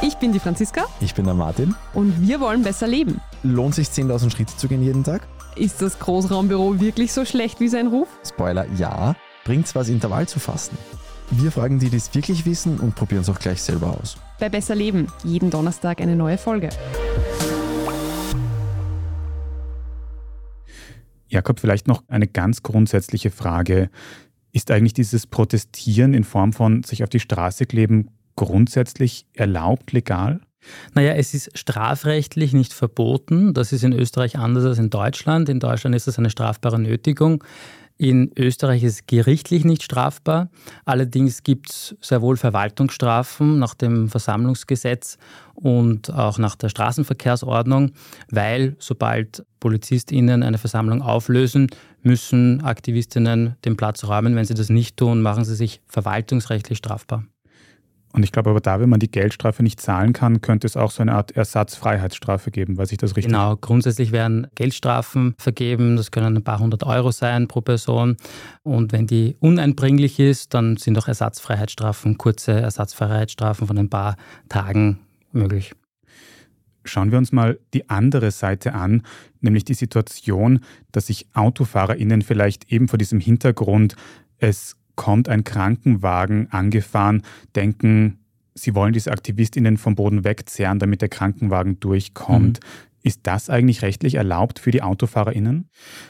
Ich 0.00 0.14
bin 0.16 0.32
die 0.32 0.38
Franziska. 0.38 0.84
Ich 1.00 1.14
bin 1.14 1.24
der 1.24 1.34
Martin. 1.34 1.74
Und 1.92 2.20
wir 2.20 2.38
wollen 2.38 2.62
besser 2.62 2.86
leben. 2.86 3.20
Lohnt 3.42 3.74
sich 3.74 3.88
10.000 3.88 4.30
Schritte 4.30 4.56
zu 4.56 4.68
gehen 4.68 4.82
jeden 4.82 5.02
Tag? 5.02 5.26
Ist 5.56 5.82
das 5.82 5.98
Großraumbüro 5.98 6.78
wirklich 6.78 7.12
so 7.12 7.24
schlecht 7.24 7.58
wie 7.58 7.68
sein 7.68 7.88
Ruf? 7.88 8.08
Spoiler, 8.24 8.66
ja. 8.78 9.16
Bringt's 9.44 9.74
was, 9.74 9.88
Intervall 9.88 10.28
zu 10.28 10.38
fassen? 10.38 10.78
Wir 11.30 11.50
fragen 11.50 11.80
die, 11.80 11.90
die 11.90 11.96
es 11.96 12.14
wirklich 12.14 12.46
wissen 12.46 12.78
und 12.78 12.94
probieren 12.94 13.22
es 13.22 13.28
auch 13.28 13.38
gleich 13.38 13.60
selber 13.60 13.98
aus. 14.00 14.16
Bei 14.38 14.48
Besser 14.48 14.76
Leben, 14.76 15.08
jeden 15.24 15.50
Donnerstag 15.50 16.00
eine 16.00 16.14
neue 16.14 16.38
Folge. 16.38 16.68
Jakob, 21.26 21.58
vielleicht 21.58 21.88
noch 21.88 22.04
eine 22.08 22.28
ganz 22.28 22.62
grundsätzliche 22.62 23.30
Frage. 23.30 23.90
Ist 24.52 24.70
eigentlich 24.70 24.94
dieses 24.94 25.26
Protestieren 25.26 26.14
in 26.14 26.22
Form 26.22 26.52
von 26.52 26.84
sich 26.84 27.02
auf 27.02 27.08
die 27.08 27.20
Straße 27.20 27.66
kleben 27.66 28.10
grundsätzlich 28.36 29.26
erlaubt, 29.34 29.92
legal? 29.92 30.40
Naja, 30.94 31.14
es 31.14 31.34
ist 31.34 31.56
strafrechtlich 31.58 32.52
nicht 32.52 32.72
verboten. 32.72 33.52
Das 33.52 33.72
ist 33.72 33.82
in 33.82 33.92
Österreich 33.92 34.38
anders 34.38 34.64
als 34.64 34.78
in 34.78 34.90
Deutschland. 34.90 35.48
In 35.48 35.60
Deutschland 35.60 35.94
ist 35.96 36.06
das 36.06 36.18
eine 36.18 36.30
strafbare 36.30 36.78
Nötigung. 36.78 37.42
In 37.98 38.30
Österreich 38.36 38.82
ist 38.82 39.06
gerichtlich 39.06 39.64
nicht 39.64 39.82
strafbar. 39.82 40.50
Allerdings 40.84 41.42
gibt 41.42 41.70
es 41.70 41.96
sehr 42.02 42.20
wohl 42.20 42.36
Verwaltungsstrafen 42.36 43.58
nach 43.58 43.74
dem 43.74 44.10
Versammlungsgesetz 44.10 45.16
und 45.54 46.12
auch 46.12 46.38
nach 46.38 46.56
der 46.56 46.68
Straßenverkehrsordnung, 46.68 47.92
weil 48.30 48.76
sobald 48.78 49.46
PolizistInnen 49.60 50.42
eine 50.42 50.58
Versammlung 50.58 51.00
auflösen, 51.00 51.68
müssen 52.02 52.62
AktivistInnen 52.62 53.56
den 53.64 53.76
Platz 53.76 54.04
räumen. 54.04 54.36
Wenn 54.36 54.44
sie 54.44 54.54
das 54.54 54.68
nicht 54.68 54.98
tun, 54.98 55.22
machen 55.22 55.46
sie 55.46 55.54
sich 55.54 55.80
verwaltungsrechtlich 55.86 56.78
strafbar. 56.78 57.24
Und 58.16 58.22
ich 58.22 58.32
glaube 58.32 58.48
aber 58.48 58.62
da, 58.62 58.80
wenn 58.80 58.88
man 58.88 58.98
die 58.98 59.10
Geldstrafe 59.10 59.62
nicht 59.62 59.78
zahlen 59.78 60.14
kann, 60.14 60.40
könnte 60.40 60.66
es 60.66 60.74
auch 60.74 60.90
so 60.90 61.02
eine 61.02 61.12
Art 61.12 61.32
Ersatzfreiheitsstrafe 61.32 62.50
geben, 62.50 62.78
weiß 62.78 62.90
ich 62.92 62.96
das 62.96 63.14
richtig? 63.14 63.30
Genau, 63.30 63.56
grundsätzlich 63.56 64.10
werden 64.10 64.46
Geldstrafen 64.54 65.34
vergeben, 65.36 65.98
das 65.98 66.10
können 66.10 66.34
ein 66.34 66.42
paar 66.42 66.58
hundert 66.58 66.82
Euro 66.84 67.10
sein 67.10 67.46
pro 67.46 67.60
Person. 67.60 68.16
Und 68.62 68.92
wenn 68.92 69.06
die 69.06 69.36
uneinbringlich 69.40 70.18
ist, 70.18 70.54
dann 70.54 70.78
sind 70.78 70.98
auch 70.98 71.08
Ersatzfreiheitsstrafen, 71.08 72.16
kurze 72.16 72.52
Ersatzfreiheitsstrafen 72.52 73.66
von 73.66 73.76
ein 73.76 73.90
paar 73.90 74.16
Tagen 74.48 75.00
möglich. 75.32 75.74
Schauen 76.84 77.10
wir 77.10 77.18
uns 77.18 77.32
mal 77.32 77.58
die 77.74 77.90
andere 77.90 78.30
Seite 78.30 78.72
an, 78.72 79.02
nämlich 79.42 79.64
die 79.66 79.74
Situation, 79.74 80.60
dass 80.90 81.08
sich 81.08 81.26
AutofahrerInnen 81.34 82.22
vielleicht 82.22 82.72
eben 82.72 82.88
vor 82.88 82.96
diesem 82.96 83.20
Hintergrund, 83.20 83.94
es 84.38 84.74
kommt 84.96 85.28
ein 85.28 85.44
Krankenwagen 85.44 86.48
angefahren, 86.50 87.22
denken, 87.54 88.18
sie 88.54 88.74
wollen 88.74 88.92
diese 88.92 89.12
AktivistInnen 89.12 89.76
vom 89.76 89.94
Boden 89.94 90.24
wegzehren, 90.24 90.78
damit 90.78 91.02
der 91.02 91.08
Krankenwagen 91.08 91.78
durchkommt. 91.78 92.60
Mhm. 92.62 92.86
Ist 93.06 93.20
das 93.22 93.50
eigentlich 93.50 93.82
rechtlich 93.82 94.16
erlaubt 94.16 94.58
für 94.58 94.72
die 94.72 94.82
AutofahrerInnen? 94.82 95.68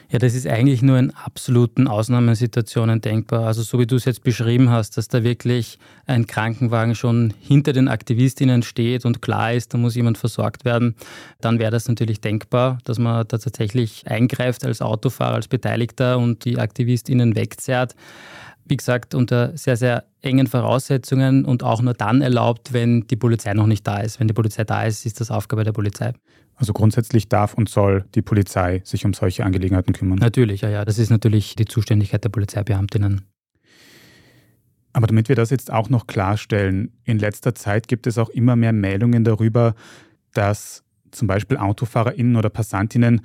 Ja, 0.09 0.17
das 0.17 0.33
ist 0.33 0.47
eigentlich 0.47 0.81
nur 0.81 0.97
in 0.97 1.11
absoluten 1.11 1.87
Ausnahmesituationen 1.87 3.01
denkbar. 3.01 3.45
Also 3.45 3.61
so 3.61 3.77
wie 3.77 3.85
du 3.85 3.97
es 3.97 4.05
jetzt 4.05 4.23
beschrieben 4.23 4.71
hast, 4.71 4.97
dass 4.97 5.07
da 5.07 5.21
wirklich 5.21 5.77
ein 6.07 6.25
Krankenwagen 6.25 6.95
schon 6.95 7.35
hinter 7.39 7.71
den 7.71 7.87
AktivistInnen 7.87 8.63
steht 8.63 9.05
und 9.05 9.21
klar 9.21 9.53
ist, 9.53 9.75
da 9.75 9.77
muss 9.77 9.93
jemand 9.93 10.17
versorgt 10.17 10.65
werden, 10.65 10.95
dann 11.39 11.59
wäre 11.59 11.69
das 11.69 11.87
natürlich 11.87 12.19
denkbar, 12.19 12.79
dass 12.83 12.97
man 12.97 13.27
da 13.27 13.37
tatsächlich 13.37 14.07
eingreift 14.07 14.65
als 14.65 14.81
Autofahrer, 14.81 15.35
als 15.35 15.47
Beteiligter 15.47 16.17
und 16.17 16.45
die 16.45 16.57
AktivistInnen 16.57 17.35
wegzerrt 17.35 17.93
wie 18.67 18.77
gesagt, 18.77 19.15
unter 19.15 19.55
sehr, 19.57 19.77
sehr 19.77 20.05
engen 20.21 20.47
Voraussetzungen 20.47 21.45
und 21.45 21.63
auch 21.63 21.81
nur 21.81 21.93
dann 21.93 22.21
erlaubt, 22.21 22.73
wenn 22.73 23.07
die 23.07 23.15
Polizei 23.15 23.53
noch 23.53 23.67
nicht 23.67 23.85
da 23.87 23.99
ist. 23.99 24.19
Wenn 24.19 24.27
die 24.27 24.33
Polizei 24.33 24.63
da 24.63 24.83
ist, 24.83 25.05
ist 25.05 25.19
das 25.19 25.31
Aufgabe 25.31 25.63
der 25.63 25.71
Polizei. 25.71 26.13
Also 26.55 26.73
grundsätzlich 26.73 27.29
darf 27.29 27.53
und 27.53 27.69
soll 27.69 28.05
die 28.15 28.21
Polizei 28.21 28.81
sich 28.83 29.05
um 29.05 29.13
solche 29.13 29.45
Angelegenheiten 29.45 29.93
kümmern. 29.93 30.17
Natürlich, 30.17 30.61
ja, 30.61 30.69
ja. 30.69 30.85
Das 30.85 30.97
ist 30.97 31.09
natürlich 31.09 31.55
die 31.55 31.65
Zuständigkeit 31.65 32.23
der 32.23 32.29
Polizeibeamtinnen. 32.29 33.21
Aber 34.93 35.05
damit 35.05 35.29
wir 35.29 35.35
das 35.35 35.51
jetzt 35.51 35.71
auch 35.71 35.89
noch 35.89 36.07
klarstellen, 36.07 36.91
in 37.03 37.19
letzter 37.19 37.53
Zeit 37.53 37.87
gibt 37.87 38.07
es 38.07 38.17
auch 38.17 38.29
immer 38.29 38.55
mehr 38.55 38.73
Meldungen 38.73 39.23
darüber, 39.23 39.75
dass 40.33 40.83
zum 41.11 41.27
Beispiel 41.27 41.57
AutofahrerInnen 41.57 42.35
oder 42.35 42.49
PassantInnen 42.49 43.21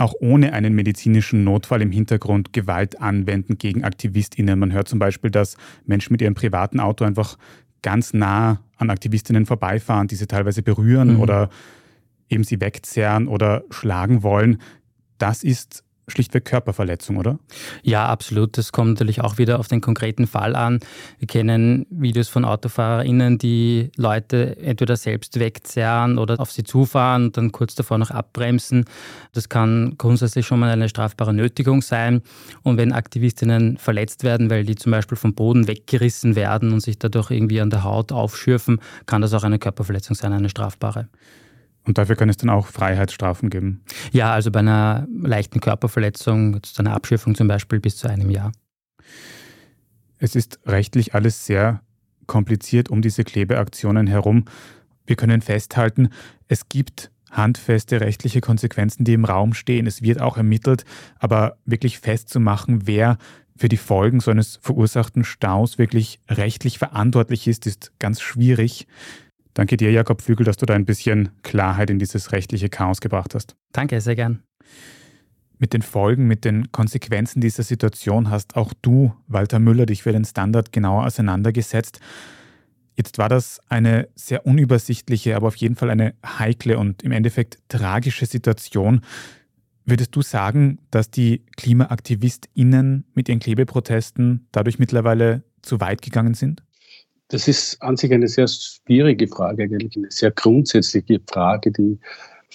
auch 0.00 0.14
ohne 0.18 0.52
einen 0.52 0.74
medizinischen 0.74 1.44
Notfall 1.44 1.82
im 1.82 1.90
Hintergrund 1.92 2.52
Gewalt 2.52 3.00
anwenden 3.00 3.58
gegen 3.58 3.84
AktivistInnen. 3.84 4.58
Man 4.58 4.72
hört 4.72 4.88
zum 4.88 4.98
Beispiel, 4.98 5.30
dass 5.30 5.56
Menschen 5.84 6.12
mit 6.12 6.22
ihrem 6.22 6.34
privaten 6.34 6.80
Auto 6.80 7.04
einfach 7.04 7.36
ganz 7.82 8.14
nah 8.14 8.60
an 8.76 8.90
AktivistInnen 8.90 9.46
vorbeifahren, 9.46 10.08
diese 10.08 10.26
teilweise 10.26 10.62
berühren 10.62 11.14
mhm. 11.14 11.20
oder 11.20 11.50
eben 12.28 12.44
sie 12.44 12.60
wegzerren 12.60 13.28
oder 13.28 13.62
schlagen 13.70 14.22
wollen. 14.22 14.58
Das 15.18 15.44
ist 15.44 15.84
schlichtweg 16.10 16.44
Körperverletzung, 16.44 17.16
oder? 17.16 17.38
Ja, 17.82 18.06
absolut. 18.06 18.58
Das 18.58 18.72
kommt 18.72 18.90
natürlich 18.90 19.20
auch 19.20 19.38
wieder 19.38 19.58
auf 19.58 19.68
den 19.68 19.80
konkreten 19.80 20.26
Fall 20.26 20.56
an. 20.56 20.80
Wir 21.18 21.28
kennen 21.28 21.86
Videos 21.90 22.28
von 22.28 22.44
AutofahrerInnen, 22.44 23.38
die 23.38 23.90
Leute 23.96 24.56
entweder 24.58 24.96
selbst 24.96 25.38
wegzerren 25.38 26.18
oder 26.18 26.40
auf 26.40 26.50
sie 26.50 26.64
zufahren 26.64 27.26
und 27.26 27.36
dann 27.36 27.52
kurz 27.52 27.74
davor 27.74 27.98
noch 27.98 28.10
abbremsen. 28.10 28.84
Das 29.32 29.48
kann 29.48 29.94
grundsätzlich 29.98 30.46
schon 30.46 30.60
mal 30.60 30.70
eine 30.70 30.88
strafbare 30.88 31.32
Nötigung 31.32 31.82
sein. 31.82 32.22
Und 32.62 32.76
wenn 32.76 32.92
Aktivistinnen 32.92 33.76
verletzt 33.78 34.24
werden, 34.24 34.50
weil 34.50 34.64
die 34.64 34.74
zum 34.74 34.92
Beispiel 34.92 35.16
vom 35.16 35.34
Boden 35.34 35.68
weggerissen 35.68 36.36
werden 36.36 36.72
und 36.72 36.80
sich 36.80 36.98
dadurch 36.98 37.30
irgendwie 37.30 37.60
an 37.60 37.70
der 37.70 37.84
Haut 37.84 38.12
aufschürfen, 38.12 38.80
kann 39.06 39.22
das 39.22 39.34
auch 39.34 39.44
eine 39.44 39.58
Körperverletzung 39.58 40.16
sein, 40.16 40.32
eine 40.32 40.48
strafbare. 40.48 41.08
Und 41.84 41.98
dafür 41.98 42.16
kann 42.16 42.28
es 42.28 42.36
dann 42.36 42.50
auch 42.50 42.66
Freiheitsstrafen 42.66 43.50
geben? 43.50 43.82
Ja, 44.12 44.32
also 44.32 44.50
bei 44.50 44.60
einer 44.60 45.06
leichten 45.10 45.60
Körperverletzung, 45.60 46.60
einer 46.78 46.94
Abschürfung 46.94 47.34
zum 47.34 47.48
Beispiel, 47.48 47.80
bis 47.80 47.96
zu 47.96 48.08
einem 48.08 48.30
Jahr. 48.30 48.52
Es 50.18 50.36
ist 50.36 50.60
rechtlich 50.66 51.14
alles 51.14 51.46
sehr 51.46 51.80
kompliziert 52.26 52.90
um 52.90 53.02
diese 53.02 53.24
Klebeaktionen 53.24 54.06
herum. 54.06 54.44
Wir 55.04 55.16
können 55.16 55.40
festhalten, 55.40 56.10
es 56.46 56.68
gibt 56.68 57.10
handfeste 57.30 58.00
rechtliche 58.00 58.40
Konsequenzen, 58.40 59.04
die 59.04 59.14
im 59.14 59.24
Raum 59.24 59.54
stehen. 59.54 59.86
Es 59.86 60.02
wird 60.02 60.20
auch 60.20 60.36
ermittelt, 60.36 60.84
aber 61.18 61.56
wirklich 61.64 61.98
festzumachen, 61.98 62.86
wer 62.86 63.18
für 63.56 63.68
die 63.68 63.76
Folgen 63.76 64.20
so 64.20 64.30
eines 64.30 64.58
verursachten 64.62 65.24
Staus 65.24 65.78
wirklich 65.78 66.20
rechtlich 66.28 66.78
verantwortlich 66.78 67.46
ist, 67.46 67.66
ist 67.66 67.92
ganz 67.98 68.20
schwierig. 68.20 68.86
Danke 69.54 69.76
dir, 69.76 69.90
Jakob 69.90 70.22
Flügel, 70.22 70.44
dass 70.44 70.56
du 70.56 70.66
da 70.66 70.74
ein 70.74 70.84
bisschen 70.84 71.30
Klarheit 71.42 71.90
in 71.90 71.98
dieses 71.98 72.32
rechtliche 72.32 72.68
Chaos 72.68 73.00
gebracht 73.00 73.34
hast. 73.34 73.56
Danke, 73.72 74.00
sehr 74.00 74.16
gern. 74.16 74.42
Mit 75.58 75.74
den 75.74 75.82
Folgen, 75.82 76.26
mit 76.26 76.44
den 76.44 76.72
Konsequenzen 76.72 77.40
dieser 77.40 77.64
Situation 77.64 78.30
hast 78.30 78.56
auch 78.56 78.72
du, 78.80 79.12
Walter 79.26 79.58
Müller, 79.58 79.86
dich 79.86 80.02
für 80.02 80.12
den 80.12 80.24
Standard 80.24 80.72
genauer 80.72 81.04
auseinandergesetzt. 81.04 82.00
Jetzt 82.96 83.18
war 83.18 83.28
das 83.28 83.60
eine 83.68 84.08
sehr 84.14 84.46
unübersichtliche, 84.46 85.36
aber 85.36 85.48
auf 85.48 85.56
jeden 85.56 85.76
Fall 85.76 85.90
eine 85.90 86.14
heikle 86.24 86.78
und 86.78 87.02
im 87.02 87.12
Endeffekt 87.12 87.58
tragische 87.68 88.26
Situation. 88.26 89.02
Würdest 89.84 90.14
du 90.14 90.22
sagen, 90.22 90.78
dass 90.90 91.10
die 91.10 91.44
KlimaaktivistInnen 91.56 93.04
mit 93.14 93.28
ihren 93.28 93.40
Klebeprotesten 93.40 94.46
dadurch 94.52 94.78
mittlerweile 94.78 95.42
zu 95.62 95.80
weit 95.80 96.02
gegangen 96.02 96.34
sind? 96.34 96.62
Das 97.30 97.46
ist 97.46 97.80
an 97.80 97.96
sich 97.96 98.12
eine 98.12 98.28
sehr 98.28 98.48
schwierige 98.48 99.28
Frage, 99.28 99.62
eigentlich 99.62 99.96
eine 99.96 100.10
sehr 100.10 100.32
grundsätzliche 100.32 101.20
Frage, 101.30 101.70
die 101.70 101.98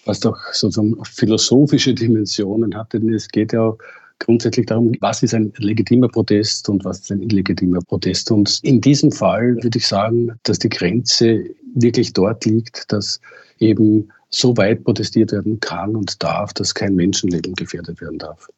fast 0.03 0.25
auch 0.25 0.37
sozusagen 0.51 1.03
philosophische 1.05 1.93
Dimensionen 1.93 2.75
hat. 2.75 2.91
Denn 2.93 3.11
es 3.13 3.29
geht 3.29 3.53
ja 3.53 3.73
grundsätzlich 4.19 4.65
darum, 4.65 4.91
was 4.99 5.23
ist 5.23 5.33
ein 5.33 5.53
legitimer 5.57 6.09
Protest 6.09 6.67
und 6.67 6.83
was 6.83 6.99
ist 6.99 7.11
ein 7.11 7.21
illegitimer 7.21 7.79
Protest. 7.87 8.31
Und 8.31 8.59
in 8.63 8.81
diesem 8.81 9.11
Fall 9.11 9.55
würde 9.63 9.77
ich 9.77 9.87
sagen, 9.87 10.33
dass 10.43 10.59
die 10.59 10.69
Grenze 10.69 11.45
wirklich 11.73 12.11
dort 12.11 12.45
liegt, 12.45 12.91
dass 12.91 13.21
eben 13.59 14.09
so 14.29 14.55
weit 14.57 14.83
protestiert 14.83 15.31
werden 15.31 15.59
kann 15.61 15.95
und 15.95 16.21
darf, 16.21 16.53
dass 16.53 16.75
kein 16.75 16.95
Menschenleben 16.95 17.53
gefährdet 17.53 18.01
werden 18.01 18.19
darf. 18.19 18.49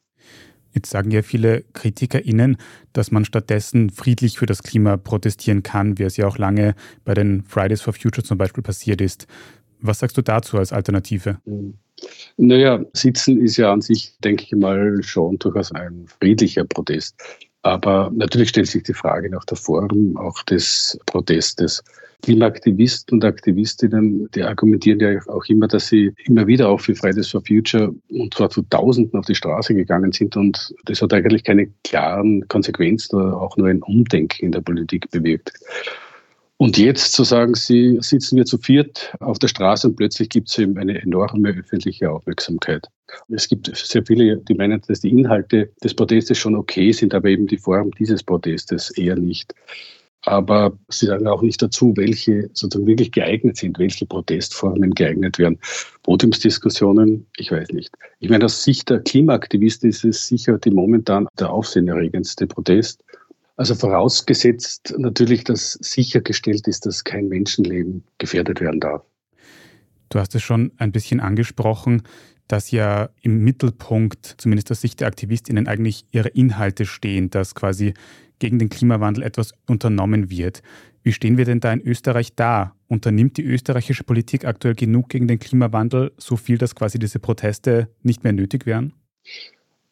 Jetzt 0.77 0.91
sagen 0.91 1.09
ja 1.09 1.23
viele 1.23 1.63
KritikerInnen, 1.73 2.57
dass 2.93 3.09
man 3.09 3.25
stattdessen 3.25 3.89
friedlich 3.89 4.37
für 4.37 4.45
das 4.45 4.61
Klima 4.61 4.95
protestieren 4.95 5.63
kann, 5.63 5.97
wie 5.97 6.03
es 6.03 6.17
ja 6.17 6.27
auch 6.27 6.37
lange 6.37 6.75
bei 7.03 7.15
den 7.15 7.41
Fridays 7.41 7.81
for 7.81 7.93
Future 7.93 8.23
zum 8.23 8.37
Beispiel 8.37 8.61
passiert 8.61 9.01
ist. 9.01 9.25
Was 9.79 9.97
sagst 9.97 10.17
du 10.17 10.21
dazu 10.21 10.59
als 10.59 10.71
Alternative? 10.71 11.39
Naja, 12.37 12.85
Sitzen 12.93 13.41
ist 13.41 13.57
ja 13.57 13.73
an 13.73 13.81
sich, 13.81 14.13
denke 14.23 14.43
ich 14.43 14.51
mal, 14.51 15.01
schon 15.01 15.39
durchaus 15.39 15.71
ein 15.71 16.05
friedlicher 16.19 16.63
Protest. 16.63 17.15
Aber 17.67 18.09
natürlich 18.15 18.49
stellt 18.49 18.67
sich 18.67 18.83
die 18.83 18.93
Frage 18.93 19.29
nach 19.29 19.43
der 19.43 19.57
Form 19.57 20.15
auch 20.15 20.41
des 20.43 20.97
Protestes. 21.05 21.83
Klimaaktivisten 22.23 23.17
und 23.17 23.25
Aktivistinnen, 23.25 24.29
die 24.33 24.41
argumentieren 24.41 24.99
ja 25.01 25.19
auch 25.27 25.45
immer, 25.49 25.67
dass 25.67 25.87
sie 25.87 26.13
immer 26.25 26.47
wieder 26.47 26.69
auch 26.69 26.79
für 26.79 26.95
Fridays 26.95 27.29
for 27.29 27.43
Future 27.45 27.93
und 28.09 28.33
zwar 28.33 28.49
zu 28.49 28.63
Tausenden 28.63 29.19
auf 29.19 29.25
die 29.25 29.35
Straße 29.35 29.75
gegangen 29.75 30.13
sind 30.13 30.35
und 30.35 30.73
das 30.85 31.01
hat 31.01 31.13
eigentlich 31.13 31.43
keine 31.43 31.67
klaren 31.83 32.47
Konsequenzen 32.47 33.17
oder 33.17 33.39
auch 33.39 33.55
nur 33.57 33.67
ein 33.67 33.83
Umdenken 33.83 34.45
in 34.45 34.51
der 34.53 34.61
Politik 34.61 35.11
bewirkt. 35.11 35.51
Und 36.59 36.77
jetzt 36.79 37.13
zu 37.13 37.23
sagen, 37.23 37.53
sie 37.53 37.99
sitzen 38.01 38.35
wir 38.35 38.45
zu 38.45 38.57
viert 38.57 39.13
auf 39.19 39.37
der 39.37 39.47
Straße 39.47 39.87
und 39.87 39.95
plötzlich 39.95 40.29
gibt 40.29 40.49
es 40.49 40.57
eben 40.57 40.75
eine 40.77 40.99
enorme 40.99 41.49
öffentliche 41.49 42.09
Aufmerksamkeit. 42.09 42.87
Es 43.29 43.47
gibt 43.47 43.71
sehr 43.75 44.03
viele, 44.03 44.37
die 44.37 44.55
meinen, 44.55 44.81
dass 44.87 45.01
die 45.01 45.09
Inhalte 45.09 45.71
des 45.83 45.93
Protestes 45.93 46.39
schon 46.39 46.55
okay 46.55 46.91
sind, 46.91 47.13
aber 47.13 47.29
eben 47.29 47.45
die 47.45 47.57
Form 47.57 47.91
dieses 47.91 48.23
Protestes 48.23 48.89
eher 48.89 49.15
nicht. 49.15 49.53
Aber 50.23 50.77
sie 50.89 51.05
sagen 51.05 51.27
auch 51.27 51.43
nicht 51.43 51.61
dazu, 51.61 51.93
welche 51.95 52.49
sozusagen 52.53 52.87
wirklich 52.87 53.11
geeignet 53.11 53.55
sind, 53.57 53.77
welche 53.77 54.07
Protestformen 54.07 54.95
geeignet 54.95 55.37
werden. 55.37 55.59
Podiumsdiskussionen, 56.03 57.27
ich 57.37 57.51
weiß 57.51 57.69
nicht. 57.69 57.93
Ich 58.19 58.29
meine, 58.29 58.45
aus 58.45 58.63
Sicht 58.63 58.89
der 58.89 58.99
Klimaaktivisten 58.99 59.89
ist 59.89 60.03
es 60.03 60.27
sicher 60.27 60.57
die 60.57 60.71
momentan 60.71 61.27
der 61.39 61.51
aufsehenerregendste 61.51 62.47
Protest. 62.47 63.03
Also 63.57 63.73
vorausgesetzt 63.73 64.93
natürlich, 64.97 65.43
dass 65.43 65.73
sichergestellt 65.73 66.67
ist, 66.67 66.85
dass 66.85 67.03
kein 67.03 67.27
Menschenleben 67.27 68.03
gefährdet 68.19 68.61
werden 68.61 68.79
darf. 68.79 69.03
Du 70.09 70.19
hast 70.19 70.35
es 70.35 70.43
schon 70.43 70.71
ein 70.77 70.91
bisschen 70.91 71.19
angesprochen, 71.19 72.03
dass 72.47 72.71
ja 72.71 73.09
im 73.21 73.43
Mittelpunkt, 73.43 74.35
zumindest 74.37 74.71
aus 74.71 74.81
Sicht 74.81 75.01
der 75.01 75.07
Aktivistinnen, 75.07 75.67
eigentlich 75.67 76.05
ihre 76.11 76.29
Inhalte 76.29 76.85
stehen, 76.85 77.29
dass 77.29 77.55
quasi 77.55 77.93
gegen 78.39 78.59
den 78.59 78.69
Klimawandel 78.69 79.23
etwas 79.23 79.53
unternommen 79.67 80.29
wird. 80.29 80.61
Wie 81.01 81.11
stehen 81.11 81.37
wir 81.37 81.45
denn 81.45 81.59
da 81.59 81.73
in 81.73 81.81
Österreich 81.81 82.35
da? 82.35 82.75
Unternimmt 82.87 83.37
die 83.37 83.43
österreichische 83.43 84.03
Politik 84.03 84.45
aktuell 84.45 84.75
genug 84.75 85.09
gegen 85.09 85.27
den 85.27 85.39
Klimawandel, 85.39 86.11
so 86.17 86.37
viel, 86.37 86.59
dass 86.59 86.75
quasi 86.75 86.99
diese 86.99 87.19
Proteste 87.19 87.89
nicht 88.03 88.23
mehr 88.23 88.33
nötig 88.33 88.65
wären? 88.65 88.93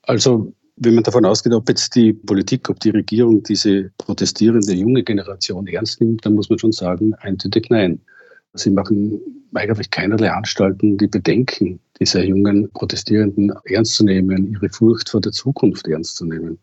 Also 0.03 0.53
wenn 0.77 0.96
man 0.96 1.03
davon 1.03 1.25
ausgeht, 1.25 1.53
ob 1.53 1.70
jetzt 1.70 1.96
die 1.96 2.13
Politik, 2.13 2.70
ob 2.70 2.79
die 2.79 2.89
Regierung 2.89 3.44
diese 3.44 3.91
protestierende 3.98 4.74
junge 4.74 5.03
Generation 5.03 5.67
ernst 5.67 6.01
nimmt, 6.01 6.25
dann 6.25 6.36
muss 6.36 6.50
man 6.50 6.60
schon 6.60 6.74
sagen, 6.74 7.13
eindeutig 7.15 7.67
nein. 7.70 8.01
Sie 8.53 8.70
machen 8.70 9.20
eigentlich 9.53 9.89
keinerlei 9.89 10.32
Anstalten, 10.32 10.98
die 10.98 11.08
Bedenken 11.08 11.79
dieser 12.00 12.24
jungen 12.24 12.70
Protestierenden 12.72 13.53
ernst 13.65 13.96
zu 13.96 14.05
nehmen, 14.05 14.51
ihre 14.51 14.70
Furcht 14.70 15.10
vor 15.10 15.22
der 15.22 15.32
Zukunft 15.32 15.88
ernst 15.88 16.17
zu 16.17 16.25
nehmen. 16.25 16.58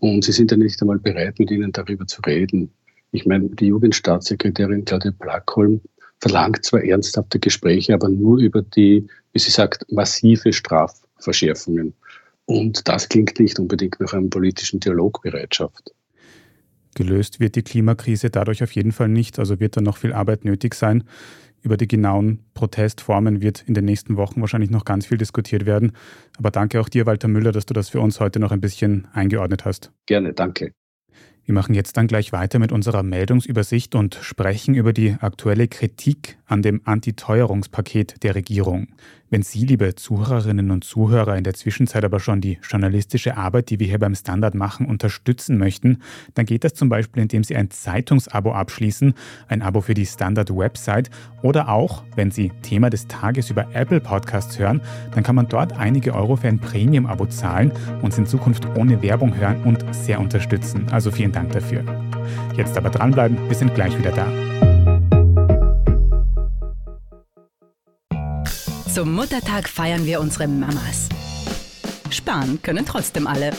Und 0.00 0.24
sie 0.24 0.32
sind 0.32 0.50
ja 0.50 0.56
nicht 0.56 0.80
einmal 0.82 0.98
bereit, 0.98 1.38
mit 1.38 1.50
ihnen 1.50 1.72
darüber 1.72 2.06
zu 2.06 2.20
reden. 2.22 2.70
Ich 3.12 3.24
meine, 3.24 3.48
die 3.48 3.66
Jugendstaatssekretärin 3.66 4.84
Claudia 4.84 5.12
Plackholm 5.18 5.80
verlangt 6.20 6.64
zwar 6.64 6.84
ernsthafte 6.84 7.38
Gespräche, 7.38 7.94
aber 7.94 8.08
nur 8.08 8.38
über 8.38 8.62
die, 8.62 9.06
wie 9.32 9.38
sie 9.38 9.50
sagt, 9.50 9.90
massive 9.90 10.52
Strafverschärfungen. 10.52 11.94
Und 12.46 12.88
das 12.88 13.08
klingt 13.08 13.38
nicht 13.38 13.58
unbedingt 13.58 14.00
nach 14.00 14.12
einer 14.12 14.28
politischen 14.28 14.80
Dialogbereitschaft. 14.80 15.92
Gelöst 16.94 17.40
wird 17.40 17.56
die 17.56 17.62
Klimakrise 17.62 18.30
dadurch 18.30 18.62
auf 18.62 18.72
jeden 18.72 18.92
Fall 18.92 19.08
nicht, 19.08 19.38
also 19.38 19.60
wird 19.60 19.76
da 19.76 19.80
noch 19.80 19.98
viel 19.98 20.12
Arbeit 20.12 20.44
nötig 20.44 20.74
sein. 20.74 21.04
Über 21.62 21.76
die 21.76 21.88
genauen 21.88 22.44
Protestformen 22.54 23.42
wird 23.42 23.64
in 23.66 23.74
den 23.74 23.84
nächsten 23.84 24.16
Wochen 24.16 24.40
wahrscheinlich 24.40 24.70
noch 24.70 24.84
ganz 24.84 25.06
viel 25.06 25.18
diskutiert 25.18 25.66
werden. 25.66 25.92
Aber 26.38 26.50
danke 26.50 26.80
auch 26.80 26.88
dir, 26.88 27.04
Walter 27.06 27.28
Müller, 27.28 27.52
dass 27.52 27.66
du 27.66 27.74
das 27.74 27.88
für 27.88 28.00
uns 28.00 28.20
heute 28.20 28.38
noch 28.38 28.52
ein 28.52 28.60
bisschen 28.60 29.08
eingeordnet 29.12 29.64
hast. 29.64 29.90
Gerne, 30.06 30.32
danke. 30.32 30.72
Wir 31.44 31.54
machen 31.54 31.74
jetzt 31.74 31.96
dann 31.96 32.08
gleich 32.08 32.32
weiter 32.32 32.58
mit 32.58 32.72
unserer 32.72 33.04
Meldungsübersicht 33.04 33.94
und 33.94 34.16
sprechen 34.20 34.74
über 34.74 34.92
die 34.92 35.16
aktuelle 35.20 35.68
Kritik 35.68 36.38
an 36.46 36.60
dem 36.60 36.80
Antiteuerungspaket 36.84 38.22
der 38.24 38.34
Regierung. 38.34 38.88
Wenn 39.28 39.42
Sie, 39.42 39.64
liebe 39.64 39.96
Zuhörerinnen 39.96 40.70
und 40.70 40.84
Zuhörer, 40.84 41.36
in 41.36 41.42
der 41.42 41.54
Zwischenzeit 41.54 42.04
aber 42.04 42.20
schon 42.20 42.40
die 42.40 42.58
journalistische 42.62 43.36
Arbeit, 43.36 43.70
die 43.70 43.80
wir 43.80 43.88
hier 43.88 43.98
beim 43.98 44.14
Standard 44.14 44.54
machen, 44.54 44.86
unterstützen 44.86 45.58
möchten, 45.58 45.98
dann 46.34 46.46
geht 46.46 46.62
das 46.62 46.74
zum 46.74 46.88
Beispiel, 46.88 47.22
indem 47.22 47.42
Sie 47.42 47.56
ein 47.56 47.70
Zeitungsabo 47.70 48.52
abschließen, 48.52 49.14
ein 49.48 49.62
Abo 49.62 49.80
für 49.80 49.94
die 49.94 50.06
Standard-Website 50.06 51.10
oder 51.42 51.68
auch, 51.68 52.04
wenn 52.14 52.30
Sie 52.30 52.52
Thema 52.62 52.88
des 52.88 53.08
Tages 53.08 53.50
über 53.50 53.66
Apple 53.74 54.00
Podcasts 54.00 54.60
hören, 54.60 54.80
dann 55.12 55.24
kann 55.24 55.34
man 55.34 55.48
dort 55.48 55.72
einige 55.72 56.14
Euro 56.14 56.36
für 56.36 56.46
ein 56.46 56.60
Premium-Abo 56.60 57.26
zahlen, 57.26 57.72
uns 58.02 58.16
in 58.18 58.26
Zukunft 58.26 58.68
ohne 58.76 59.02
Werbung 59.02 59.36
hören 59.36 59.60
und 59.64 59.84
sehr 59.92 60.20
unterstützen. 60.20 60.86
Also 60.92 61.10
vielen 61.10 61.32
Dank 61.32 61.50
dafür. 61.50 61.82
Jetzt 62.56 62.76
aber 62.76 62.90
dranbleiben, 62.90 63.36
wir 63.48 63.56
sind 63.56 63.74
gleich 63.74 63.98
wieder 63.98 64.12
da. 64.12 64.55
Zum 68.96 69.12
Muttertag 69.12 69.68
feiern 69.68 70.06
wir 70.06 70.20
unsere 70.20 70.48
Mamas. 70.48 71.10
Sparen 72.08 72.62
können 72.62 72.86
trotzdem 72.86 73.26
alle. 73.26 73.50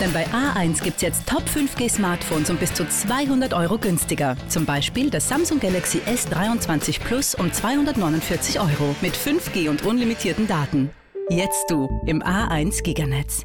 Denn 0.00 0.10
bei 0.14 0.26
A1 0.28 0.82
gibt 0.82 0.96
es 0.96 1.02
jetzt 1.02 1.26
Top 1.26 1.42
5G 1.42 1.90
Smartphones 1.90 2.48
um 2.48 2.56
bis 2.56 2.72
zu 2.72 2.88
200 2.88 3.52
Euro 3.52 3.76
günstiger. 3.76 4.34
Zum 4.48 4.64
Beispiel 4.64 5.10
das 5.10 5.28
Samsung 5.28 5.60
Galaxy 5.60 5.98
S23 6.06 7.00
Plus 7.00 7.34
um 7.34 7.52
249 7.52 8.58
Euro 8.58 8.96
mit 9.02 9.14
5G 9.14 9.68
und 9.68 9.84
unlimitierten 9.84 10.46
Daten. 10.46 10.88
Jetzt 11.28 11.66
du 11.68 11.90
im 12.06 12.22
A1 12.22 12.82
Giganetz. 12.82 13.44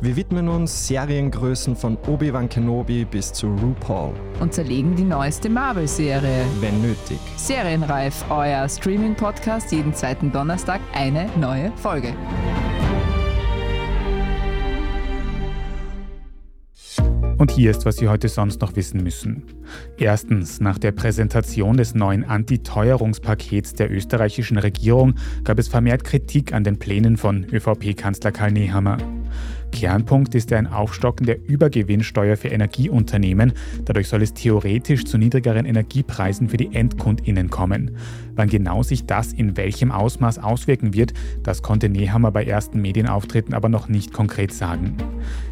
Wir 0.00 0.14
widmen 0.14 0.48
uns 0.48 0.86
Seriengrößen 0.86 1.74
von 1.74 1.98
Obi-Wan 2.06 2.48
Kenobi 2.48 3.04
bis 3.04 3.32
zu 3.32 3.48
RuPaul. 3.48 4.14
Und 4.38 4.54
zerlegen 4.54 4.94
die 4.94 5.02
neueste 5.02 5.50
Marvel-Serie. 5.50 6.44
Wenn 6.60 6.80
nötig. 6.82 7.18
Serienreif, 7.36 8.24
euer 8.30 8.68
Streaming-Podcast, 8.68 9.72
jeden 9.72 9.92
zweiten 9.92 10.30
Donnerstag 10.30 10.80
eine 10.94 11.28
neue 11.36 11.72
Folge. 11.74 12.14
Und 17.38 17.50
hier 17.50 17.72
ist, 17.72 17.84
was 17.84 17.96
Sie 17.96 18.06
heute 18.06 18.28
sonst 18.28 18.60
noch 18.60 18.76
wissen 18.76 19.02
müssen. 19.02 19.42
Erstens, 19.96 20.60
nach 20.60 20.78
der 20.78 20.92
Präsentation 20.92 21.76
des 21.76 21.96
neuen 21.96 22.24
Antiteuerungspakets 22.24 23.72
der 23.72 23.90
österreichischen 23.90 24.58
Regierung 24.58 25.14
gab 25.42 25.58
es 25.58 25.66
vermehrt 25.66 26.04
Kritik 26.04 26.52
an 26.52 26.62
den 26.62 26.78
Plänen 26.78 27.16
von 27.16 27.44
ÖVP-Kanzler 27.44 28.30
Karl 28.30 28.52
Nehammer. 28.52 28.98
Kernpunkt 29.72 30.34
ist 30.34 30.52
ein 30.52 30.66
Aufstocken 30.66 31.26
der 31.26 31.46
Übergewinnsteuer 31.46 32.36
für 32.36 32.48
Energieunternehmen. 32.48 33.52
Dadurch 33.84 34.08
soll 34.08 34.22
es 34.22 34.34
theoretisch 34.34 35.04
zu 35.04 35.18
niedrigeren 35.18 35.66
Energiepreisen 35.66 36.48
für 36.48 36.56
die 36.56 36.74
Endkundinnen 36.74 37.50
kommen. 37.50 37.96
Wann 38.34 38.48
genau 38.48 38.82
sich 38.82 39.06
das 39.06 39.32
in 39.32 39.56
welchem 39.56 39.90
Ausmaß 39.90 40.38
auswirken 40.38 40.94
wird, 40.94 41.12
das 41.42 41.62
konnte 41.62 41.88
Nehammer 41.88 42.30
bei 42.30 42.44
ersten 42.44 42.80
Medienauftritten 42.80 43.54
aber 43.54 43.68
noch 43.68 43.88
nicht 43.88 44.12
konkret 44.12 44.52
sagen. 44.52 44.96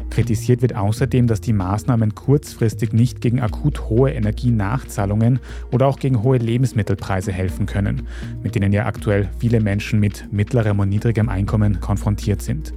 Kritisiert 0.09 0.61
wird 0.61 0.75
außerdem, 0.75 1.27
dass 1.27 1.41
die 1.41 1.53
Maßnahmen 1.53 2.15
kurzfristig 2.15 2.93
nicht 2.93 3.21
gegen 3.21 3.41
akut 3.41 3.89
hohe 3.89 4.11
Energienachzahlungen 4.11 5.39
oder 5.71 5.87
auch 5.87 5.99
gegen 5.99 6.23
hohe 6.23 6.37
Lebensmittelpreise 6.37 7.31
helfen 7.31 7.65
können, 7.65 8.07
mit 8.41 8.55
denen 8.55 8.71
ja 8.71 8.85
aktuell 8.85 9.29
viele 9.37 9.59
Menschen 9.59 9.99
mit 9.99 10.27
mittlerem 10.31 10.79
und 10.79 10.89
niedrigem 10.89 11.29
Einkommen 11.29 11.79
konfrontiert 11.81 12.41
sind. 12.41 12.73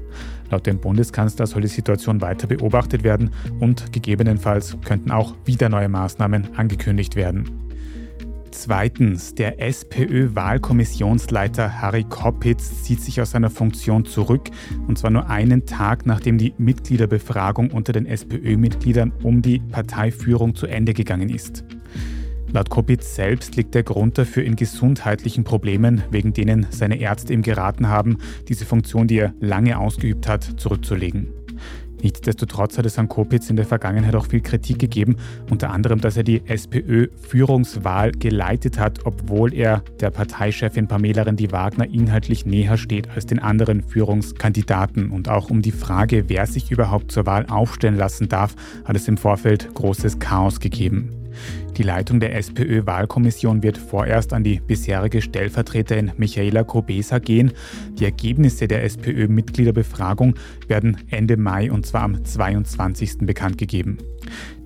Laut 0.50 0.66
dem 0.66 0.80
Bundeskanzler 0.80 1.46
soll 1.46 1.62
die 1.62 1.68
Situation 1.68 2.20
weiter 2.20 2.46
beobachtet 2.46 3.02
werden 3.04 3.30
und 3.60 3.92
gegebenenfalls 3.92 4.76
könnten 4.84 5.10
auch 5.10 5.34
wieder 5.44 5.68
neue 5.68 5.88
Maßnahmen 5.88 6.56
angekündigt 6.56 7.16
werden. 7.16 7.50
Zweitens, 8.50 9.34
der 9.34 9.60
SPÖ-Wahlkommissionsleiter 9.62 11.80
Harry 11.80 12.04
Koppitz 12.04 12.82
zieht 12.82 13.00
sich 13.00 13.18
aus 13.20 13.30
seiner 13.30 13.48
Funktion 13.48 14.04
zurück, 14.04 14.50
und 14.86 14.98
zwar 14.98 15.10
nur 15.10 15.30
einen 15.30 15.64
Tag 15.66 16.04
nachdem 16.04 16.36
die 16.36 16.52
Mitgliederbefragung 16.58 17.70
unter 17.70 17.92
den 17.92 18.06
SPÖ-Mitgliedern 18.06 19.12
um 19.22 19.40
die 19.40 19.60
Parteiführung 19.60 20.56
zu 20.56 20.66
Ende 20.66 20.94
gegangen 20.94 21.28
ist. 21.30 21.64
Laut 22.52 22.68
Kopitz 22.68 23.14
selbst 23.14 23.54
liegt 23.54 23.74
der 23.74 23.84
Grund 23.84 24.18
dafür 24.18 24.42
in 24.42 24.56
gesundheitlichen 24.56 25.44
Problemen, 25.44 26.02
wegen 26.10 26.32
denen 26.32 26.66
seine 26.70 26.98
Ärzte 26.98 27.32
ihm 27.32 27.42
geraten 27.42 27.88
haben, 27.88 28.18
diese 28.48 28.64
Funktion, 28.64 29.06
die 29.06 29.18
er 29.18 29.34
lange 29.40 29.78
ausgeübt 29.78 30.26
hat, 30.26 30.42
zurückzulegen. 30.56 31.28
Nichtsdestotrotz 32.02 32.78
hat 32.78 32.86
es 32.86 32.98
an 32.98 33.08
Kopitz 33.08 33.50
in 33.50 33.56
der 33.56 33.66
Vergangenheit 33.66 34.14
auch 34.14 34.26
viel 34.26 34.40
Kritik 34.40 34.78
gegeben, 34.78 35.16
unter 35.50 35.70
anderem, 35.70 36.00
dass 36.00 36.16
er 36.16 36.22
die 36.22 36.42
SPÖ-Führungswahl 36.46 38.12
geleitet 38.12 38.78
hat, 38.78 39.00
obwohl 39.04 39.54
er 39.54 39.82
der 40.00 40.10
Parteichefin 40.10 40.88
Pamela 40.88 41.22
Rendi-Wagner 41.22 41.88
inhaltlich 41.88 42.46
näher 42.46 42.78
steht 42.78 43.10
als 43.10 43.26
den 43.26 43.38
anderen 43.38 43.82
Führungskandidaten. 43.82 45.10
Und 45.10 45.28
auch 45.28 45.50
um 45.50 45.62
die 45.62 45.72
Frage, 45.72 46.28
wer 46.28 46.46
sich 46.46 46.70
überhaupt 46.70 47.12
zur 47.12 47.26
Wahl 47.26 47.46
aufstellen 47.46 47.96
lassen 47.96 48.28
darf, 48.28 48.56
hat 48.84 48.96
es 48.96 49.06
im 49.06 49.18
Vorfeld 49.18 49.74
großes 49.74 50.18
Chaos 50.18 50.58
gegeben. 50.58 51.10
Die 51.76 51.82
Leitung 51.82 52.20
der 52.20 52.34
SPÖ-Wahlkommission 52.36 53.62
wird 53.62 53.78
vorerst 53.78 54.32
an 54.32 54.44
die 54.44 54.60
bisherige 54.60 55.22
Stellvertreterin 55.22 56.12
Michaela 56.16 56.64
Kobesa 56.64 57.18
gehen. 57.18 57.52
Die 57.98 58.04
Ergebnisse 58.04 58.68
der 58.68 58.84
SPÖ-Mitgliederbefragung 58.84 60.34
werden 60.68 60.98
Ende 61.10 61.36
Mai 61.36 61.70
und 61.70 61.86
zwar 61.86 62.02
am 62.02 62.24
22. 62.24 63.18
bekannt 63.20 63.58
gegeben. 63.58 63.98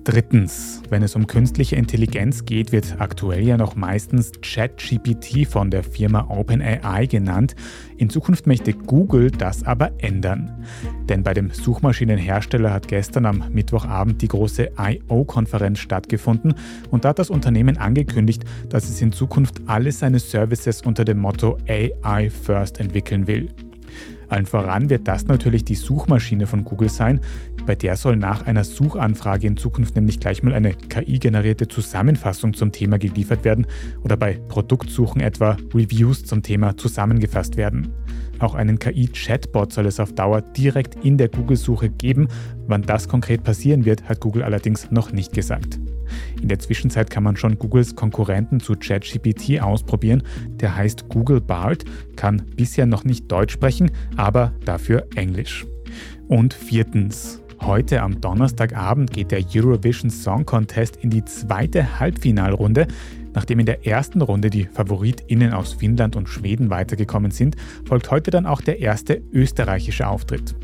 Drittens, 0.05 0.83
wenn 0.91 1.01
es 1.01 1.15
um 1.15 1.25
künstliche 1.25 1.77
Intelligenz 1.77 2.45
geht, 2.45 2.71
wird 2.71 2.97
aktuell 2.99 3.43
ja 3.43 3.57
noch 3.57 3.75
meistens 3.75 4.33
ChatGPT 4.39 5.47
von 5.47 5.71
der 5.71 5.81
Firma 5.81 6.27
OpenAI 6.29 7.07
genannt. 7.07 7.55
In 7.97 8.11
Zukunft 8.11 8.45
möchte 8.45 8.73
Google 8.73 9.31
das 9.31 9.63
aber 9.63 9.93
ändern. 9.97 10.63
Denn 11.09 11.23
bei 11.23 11.33
dem 11.33 11.49
Suchmaschinenhersteller 11.49 12.71
hat 12.71 12.87
gestern 12.87 13.25
am 13.25 13.45
Mittwochabend 13.51 14.21
die 14.21 14.27
große 14.27 14.73
I.O.-Konferenz 14.79 15.77
stattgefunden 15.77 16.53
und 16.95 17.05
da 17.05 17.09
hat 17.09 17.19
das 17.19 17.29
Unternehmen 17.29 17.77
angekündigt, 17.77 18.45
dass 18.69 18.85
es 18.85 19.01
in 19.01 19.11
Zukunft 19.11 19.61
alle 19.67 19.91
seine 19.91 20.17
Services 20.17 20.81
unter 20.81 21.03
dem 21.03 21.19
Motto 21.19 21.57
AI 21.67 22.29
First 22.29 22.79
entwickeln 22.79 23.27
will. 23.27 23.49
Allen 24.29 24.45
voran 24.45 24.89
wird 24.89 25.07
das 25.07 25.27
natürlich 25.27 25.65
die 25.65 25.75
Suchmaschine 25.75 26.47
von 26.47 26.63
Google 26.63 26.89
sein. 26.89 27.19
Bei 27.65 27.75
der 27.75 27.97
soll 27.97 28.15
nach 28.15 28.45
einer 28.47 28.63
Suchanfrage 28.63 29.45
in 29.45 29.57
Zukunft 29.57 29.95
nämlich 29.95 30.19
gleich 30.19 30.41
mal 30.41 30.53
eine 30.53 30.73
KI-generierte 30.73 31.67
Zusammenfassung 31.67 32.53
zum 32.53 32.71
Thema 32.71 32.97
geliefert 32.97 33.43
werden 33.43 33.67
oder 34.03 34.15
bei 34.15 34.39
Produktsuchen 34.47 35.21
etwa 35.21 35.57
Reviews 35.73 36.23
zum 36.23 36.43
Thema 36.43 36.77
zusammengefasst 36.77 37.57
werden. 37.57 37.91
Auch 38.39 38.55
einen 38.55 38.79
KI-Chatbot 38.79 39.73
soll 39.73 39.85
es 39.85 39.99
auf 39.99 40.13
Dauer 40.13 40.41
direkt 40.41 41.03
in 41.03 41.17
der 41.17 41.27
Google-Suche 41.27 41.89
geben. 41.89 42.29
Wann 42.67 42.83
das 42.83 43.07
konkret 43.07 43.43
passieren 43.43 43.85
wird, 43.85 44.07
hat 44.07 44.21
Google 44.21 44.43
allerdings 44.43 44.91
noch 44.91 45.11
nicht 45.11 45.33
gesagt. 45.33 45.79
In 46.41 46.47
der 46.47 46.59
Zwischenzeit 46.59 47.09
kann 47.09 47.23
man 47.23 47.37
schon 47.37 47.57
Googles 47.57 47.95
Konkurrenten 47.95 48.59
zu 48.59 48.73
ChatGPT 48.75 49.61
ausprobieren. 49.61 50.23
Der 50.51 50.75
heißt 50.75 51.09
Google 51.09 51.41
Bard, 51.41 51.85
kann 52.15 52.41
bisher 52.55 52.85
noch 52.85 53.03
nicht 53.03 53.31
Deutsch 53.31 53.53
sprechen, 53.53 53.91
aber 54.17 54.53
dafür 54.65 55.07
Englisch. 55.15 55.65
Und 56.27 56.53
viertens, 56.53 57.41
Heute 57.61 58.01
am 58.01 58.21
Donnerstagabend 58.21 59.11
geht 59.11 59.31
der 59.31 59.43
Eurovision 59.55 60.11
Song 60.11 60.45
Contest 60.45 60.97
in 60.97 61.09
die 61.09 61.25
zweite 61.25 61.99
Halbfinalrunde. 61.99 62.85
Nachdem 63.35 63.59
in 63.59 63.65
der 63.65 63.85
ersten 63.85 64.21
Runde 64.21 64.49
die 64.49 64.63
FavoritInnen 64.63 65.53
aus 65.53 65.73
Finnland 65.73 66.15
und 66.15 66.29
Schweden 66.29 66.69
weitergekommen 66.69 67.31
sind, 67.31 67.57
folgt 67.85 68.09
heute 68.09 68.31
dann 68.31 68.45
auch 68.45 68.61
der 68.61 68.79
erste 68.79 69.21
österreichische 69.33 70.07
Auftritt. 70.07 70.55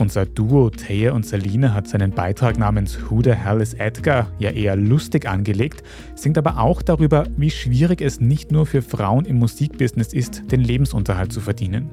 Unser 0.00 0.24
Duo 0.24 0.70
Thea 0.70 1.12
und 1.12 1.26
Salina 1.26 1.74
hat 1.74 1.88
seinen 1.88 2.12
Beitrag 2.12 2.58
namens 2.58 2.98
Who 3.10 3.22
the 3.22 3.32
Hell 3.32 3.60
is 3.60 3.74
Edgar 3.74 4.32
ja 4.38 4.50
eher 4.50 4.76
lustig 4.76 5.28
angelegt, 5.28 5.82
singt 6.14 6.38
aber 6.38 6.58
auch 6.58 6.80
darüber, 6.80 7.26
wie 7.36 7.50
schwierig 7.50 8.00
es 8.00 8.20
nicht 8.20 8.52
nur 8.52 8.66
für 8.66 8.82
Frauen 8.82 9.24
im 9.24 9.38
Musikbusiness 9.38 10.12
ist, 10.12 10.50
den 10.50 10.60
Lebensunterhalt 10.60 11.32
zu 11.32 11.40
verdienen. 11.40 11.90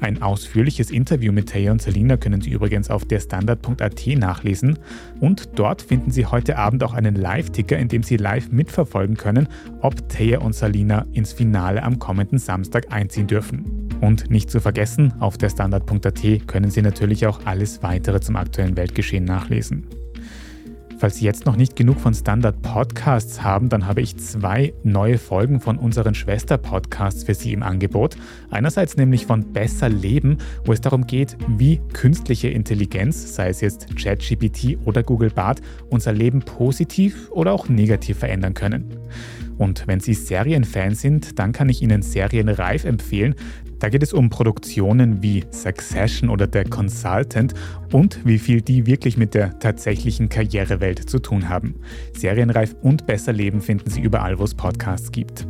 Ein 0.00 0.22
ausführliches 0.22 0.90
Interview 0.90 1.32
mit 1.32 1.50
Taya 1.50 1.72
und 1.72 1.82
Selina 1.82 2.16
können 2.16 2.40
Sie 2.40 2.50
übrigens 2.50 2.90
auf 2.90 3.04
derstandard.at 3.04 4.06
nachlesen 4.16 4.78
und 5.20 5.50
dort 5.58 5.82
finden 5.82 6.10
Sie 6.10 6.26
heute 6.26 6.58
Abend 6.58 6.82
auch 6.84 6.94
einen 6.94 7.14
Live-Ticker, 7.14 7.78
in 7.78 7.88
dem 7.88 8.02
Sie 8.02 8.16
live 8.16 8.50
mitverfolgen 8.50 9.16
können, 9.16 9.48
ob 9.80 10.08
Taya 10.08 10.40
und 10.40 10.54
Salina 10.54 11.06
ins 11.12 11.32
Finale 11.32 11.82
am 11.82 11.98
kommenden 11.98 12.38
Samstag 12.38 12.92
einziehen 12.92 13.26
dürfen. 13.26 13.88
Und 14.00 14.30
nicht 14.30 14.50
zu 14.50 14.60
vergessen, 14.60 15.14
auf 15.20 15.38
derstandard.at 15.38 16.46
können 16.46 16.70
Sie 16.70 16.82
natürlich 16.82 17.26
auch 17.26 17.46
alles 17.46 17.82
weitere 17.82 18.20
zum 18.20 18.36
aktuellen 18.36 18.76
Weltgeschehen 18.76 19.24
nachlesen. 19.24 19.86
Falls 20.98 21.16
Sie 21.16 21.24
jetzt 21.24 21.44
noch 21.44 21.56
nicht 21.56 21.76
genug 21.76 21.98
von 21.98 22.14
Standard 22.14 22.62
Podcasts 22.62 23.42
haben, 23.42 23.68
dann 23.68 23.86
habe 23.86 24.00
ich 24.00 24.16
zwei 24.16 24.72
neue 24.84 25.18
Folgen 25.18 25.60
von 25.60 25.76
unseren 25.76 26.14
Schwester-Podcasts 26.14 27.24
für 27.24 27.34
Sie 27.34 27.52
im 27.52 27.62
Angebot. 27.62 28.16
Einerseits 28.50 28.96
nämlich 28.96 29.26
von 29.26 29.52
Besser 29.52 29.88
Leben, 29.88 30.38
wo 30.64 30.72
es 30.72 30.80
darum 30.80 31.06
geht, 31.06 31.36
wie 31.48 31.80
künstliche 31.92 32.48
Intelligenz, 32.48 33.34
sei 33.34 33.48
es 33.48 33.60
jetzt 33.60 33.88
ChatGPT 33.96 34.78
oder 34.84 35.02
Google 35.02 35.30
Bart, 35.30 35.60
unser 35.90 36.12
Leben 36.12 36.40
positiv 36.40 37.30
oder 37.32 37.52
auch 37.52 37.68
negativ 37.68 38.18
verändern 38.18 38.54
können. 38.54 38.96
Und 39.58 39.86
wenn 39.86 40.00
Sie 40.00 40.14
Serienfan 40.14 40.94
sind, 40.94 41.38
dann 41.38 41.52
kann 41.52 41.68
ich 41.68 41.82
Ihnen 41.82 42.02
Serienreif 42.02 42.84
empfehlen. 42.84 43.34
Da 43.84 43.90
geht 43.90 44.02
es 44.02 44.14
um 44.14 44.30
Produktionen 44.30 45.22
wie 45.22 45.44
Succession 45.50 46.30
oder 46.30 46.48
The 46.50 46.64
Consultant 46.64 47.52
und 47.92 48.18
wie 48.24 48.38
viel 48.38 48.62
die 48.62 48.86
wirklich 48.86 49.18
mit 49.18 49.34
der 49.34 49.58
tatsächlichen 49.58 50.30
Karrierewelt 50.30 51.10
zu 51.10 51.18
tun 51.18 51.50
haben. 51.50 51.74
Serienreif 52.16 52.74
und 52.80 53.06
besser 53.06 53.34
leben 53.34 53.60
finden 53.60 53.90
Sie 53.90 54.00
überall, 54.00 54.38
wo 54.38 54.44
es 54.44 54.54
Podcasts 54.54 55.12
gibt. 55.12 55.46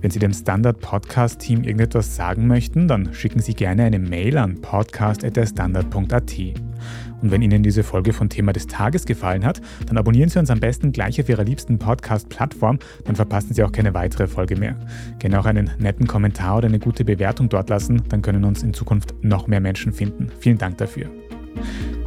Wenn 0.00 0.12
Sie 0.12 0.20
dem 0.20 0.32
Standard 0.32 0.78
Podcast 0.78 1.40
Team 1.40 1.64
irgendetwas 1.64 2.14
sagen 2.14 2.46
möchten, 2.46 2.86
dann 2.86 3.12
schicken 3.12 3.40
Sie 3.40 3.54
gerne 3.54 3.82
eine 3.82 3.98
Mail 3.98 4.38
an 4.38 4.60
podcast.derstandard.at. 4.60 6.32
Und 7.24 7.30
wenn 7.30 7.40
Ihnen 7.40 7.62
diese 7.62 7.82
Folge 7.82 8.12
von 8.12 8.28
Thema 8.28 8.52
des 8.52 8.66
Tages 8.66 9.06
gefallen 9.06 9.46
hat, 9.46 9.62
dann 9.86 9.96
abonnieren 9.96 10.28
Sie 10.28 10.38
uns 10.38 10.50
am 10.50 10.60
besten 10.60 10.92
gleich 10.92 11.18
auf 11.18 11.26
Ihrer 11.26 11.42
liebsten 11.42 11.78
Podcast-Plattform, 11.78 12.78
dann 13.04 13.16
verpassen 13.16 13.54
Sie 13.54 13.64
auch 13.64 13.72
keine 13.72 13.94
weitere 13.94 14.26
Folge 14.26 14.56
mehr. 14.56 14.76
Gerne 15.20 15.40
auch 15.40 15.46
einen 15.46 15.70
netten 15.78 16.06
Kommentar 16.06 16.58
oder 16.58 16.68
eine 16.68 16.78
gute 16.78 17.02
Bewertung 17.02 17.48
dort 17.48 17.70
lassen, 17.70 18.02
dann 18.10 18.20
können 18.20 18.44
uns 18.44 18.62
in 18.62 18.74
Zukunft 18.74 19.14
noch 19.22 19.46
mehr 19.46 19.60
Menschen 19.60 19.94
finden. 19.94 20.28
Vielen 20.38 20.58
Dank 20.58 20.76
dafür. 20.76 21.06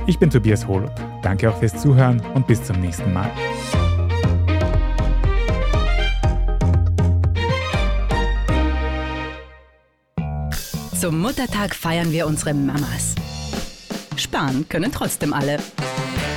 Ich 0.06 0.20
bin 0.20 0.30
Tobias 0.30 0.68
Holub. 0.68 0.94
Danke 1.24 1.50
auch 1.50 1.58
fürs 1.58 1.82
Zuhören 1.82 2.22
und 2.36 2.46
bis 2.46 2.64
zum 2.64 2.80
nächsten 2.80 3.12
Mal. 3.12 3.32
Zum 11.00 11.20
Muttertag 11.20 11.74
feiern 11.74 12.12
wir 12.12 12.28
unsere 12.28 12.54
Mamas. 12.54 13.16
Sparen 14.28 14.68
können 14.68 14.92
trotzdem 14.92 15.32
alle. 15.32 15.58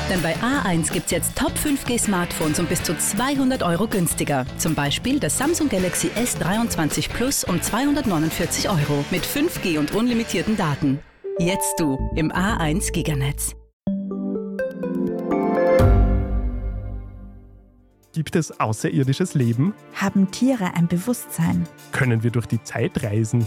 Denn 0.09 0.23
bei 0.23 0.37
A1 0.37 0.93
gibt's 0.93 1.11
jetzt 1.11 1.37
Top 1.37 1.53
5G 1.53 1.99
Smartphones 1.99 2.61
um 2.61 2.67
bis 2.67 2.83
zu 2.85 2.97
200 2.97 3.65
Euro 3.65 3.89
günstiger. 3.89 4.47
Zum 4.59 4.77
Beispiel 4.77 5.19
das 5.19 5.37
Samsung 5.37 5.69
Galaxy 5.69 6.09
S23 6.09 7.11
Plus 7.11 7.43
um 7.43 7.61
249 7.61 8.69
Euro 8.69 9.05
mit 9.11 9.25
5G 9.25 9.79
und 9.79 9.93
unlimitierten 9.93 10.57
Daten. 10.57 11.01
Jetzt 11.39 11.81
du 11.81 11.99
im 12.15 12.31
A1 12.31 12.93
Giganetz. 12.93 13.57
Gibt 18.13 18.37
es 18.37 18.59
außerirdisches 18.61 19.35
Leben? 19.35 19.75
Haben 19.95 20.31
Tiere 20.31 20.75
ein 20.75 20.87
Bewusstsein? 20.87 21.67
Können 21.91 22.23
wir 22.23 22.31
durch 22.31 22.47
die 22.47 22.63
Zeit 22.63 23.03
reisen? 23.03 23.47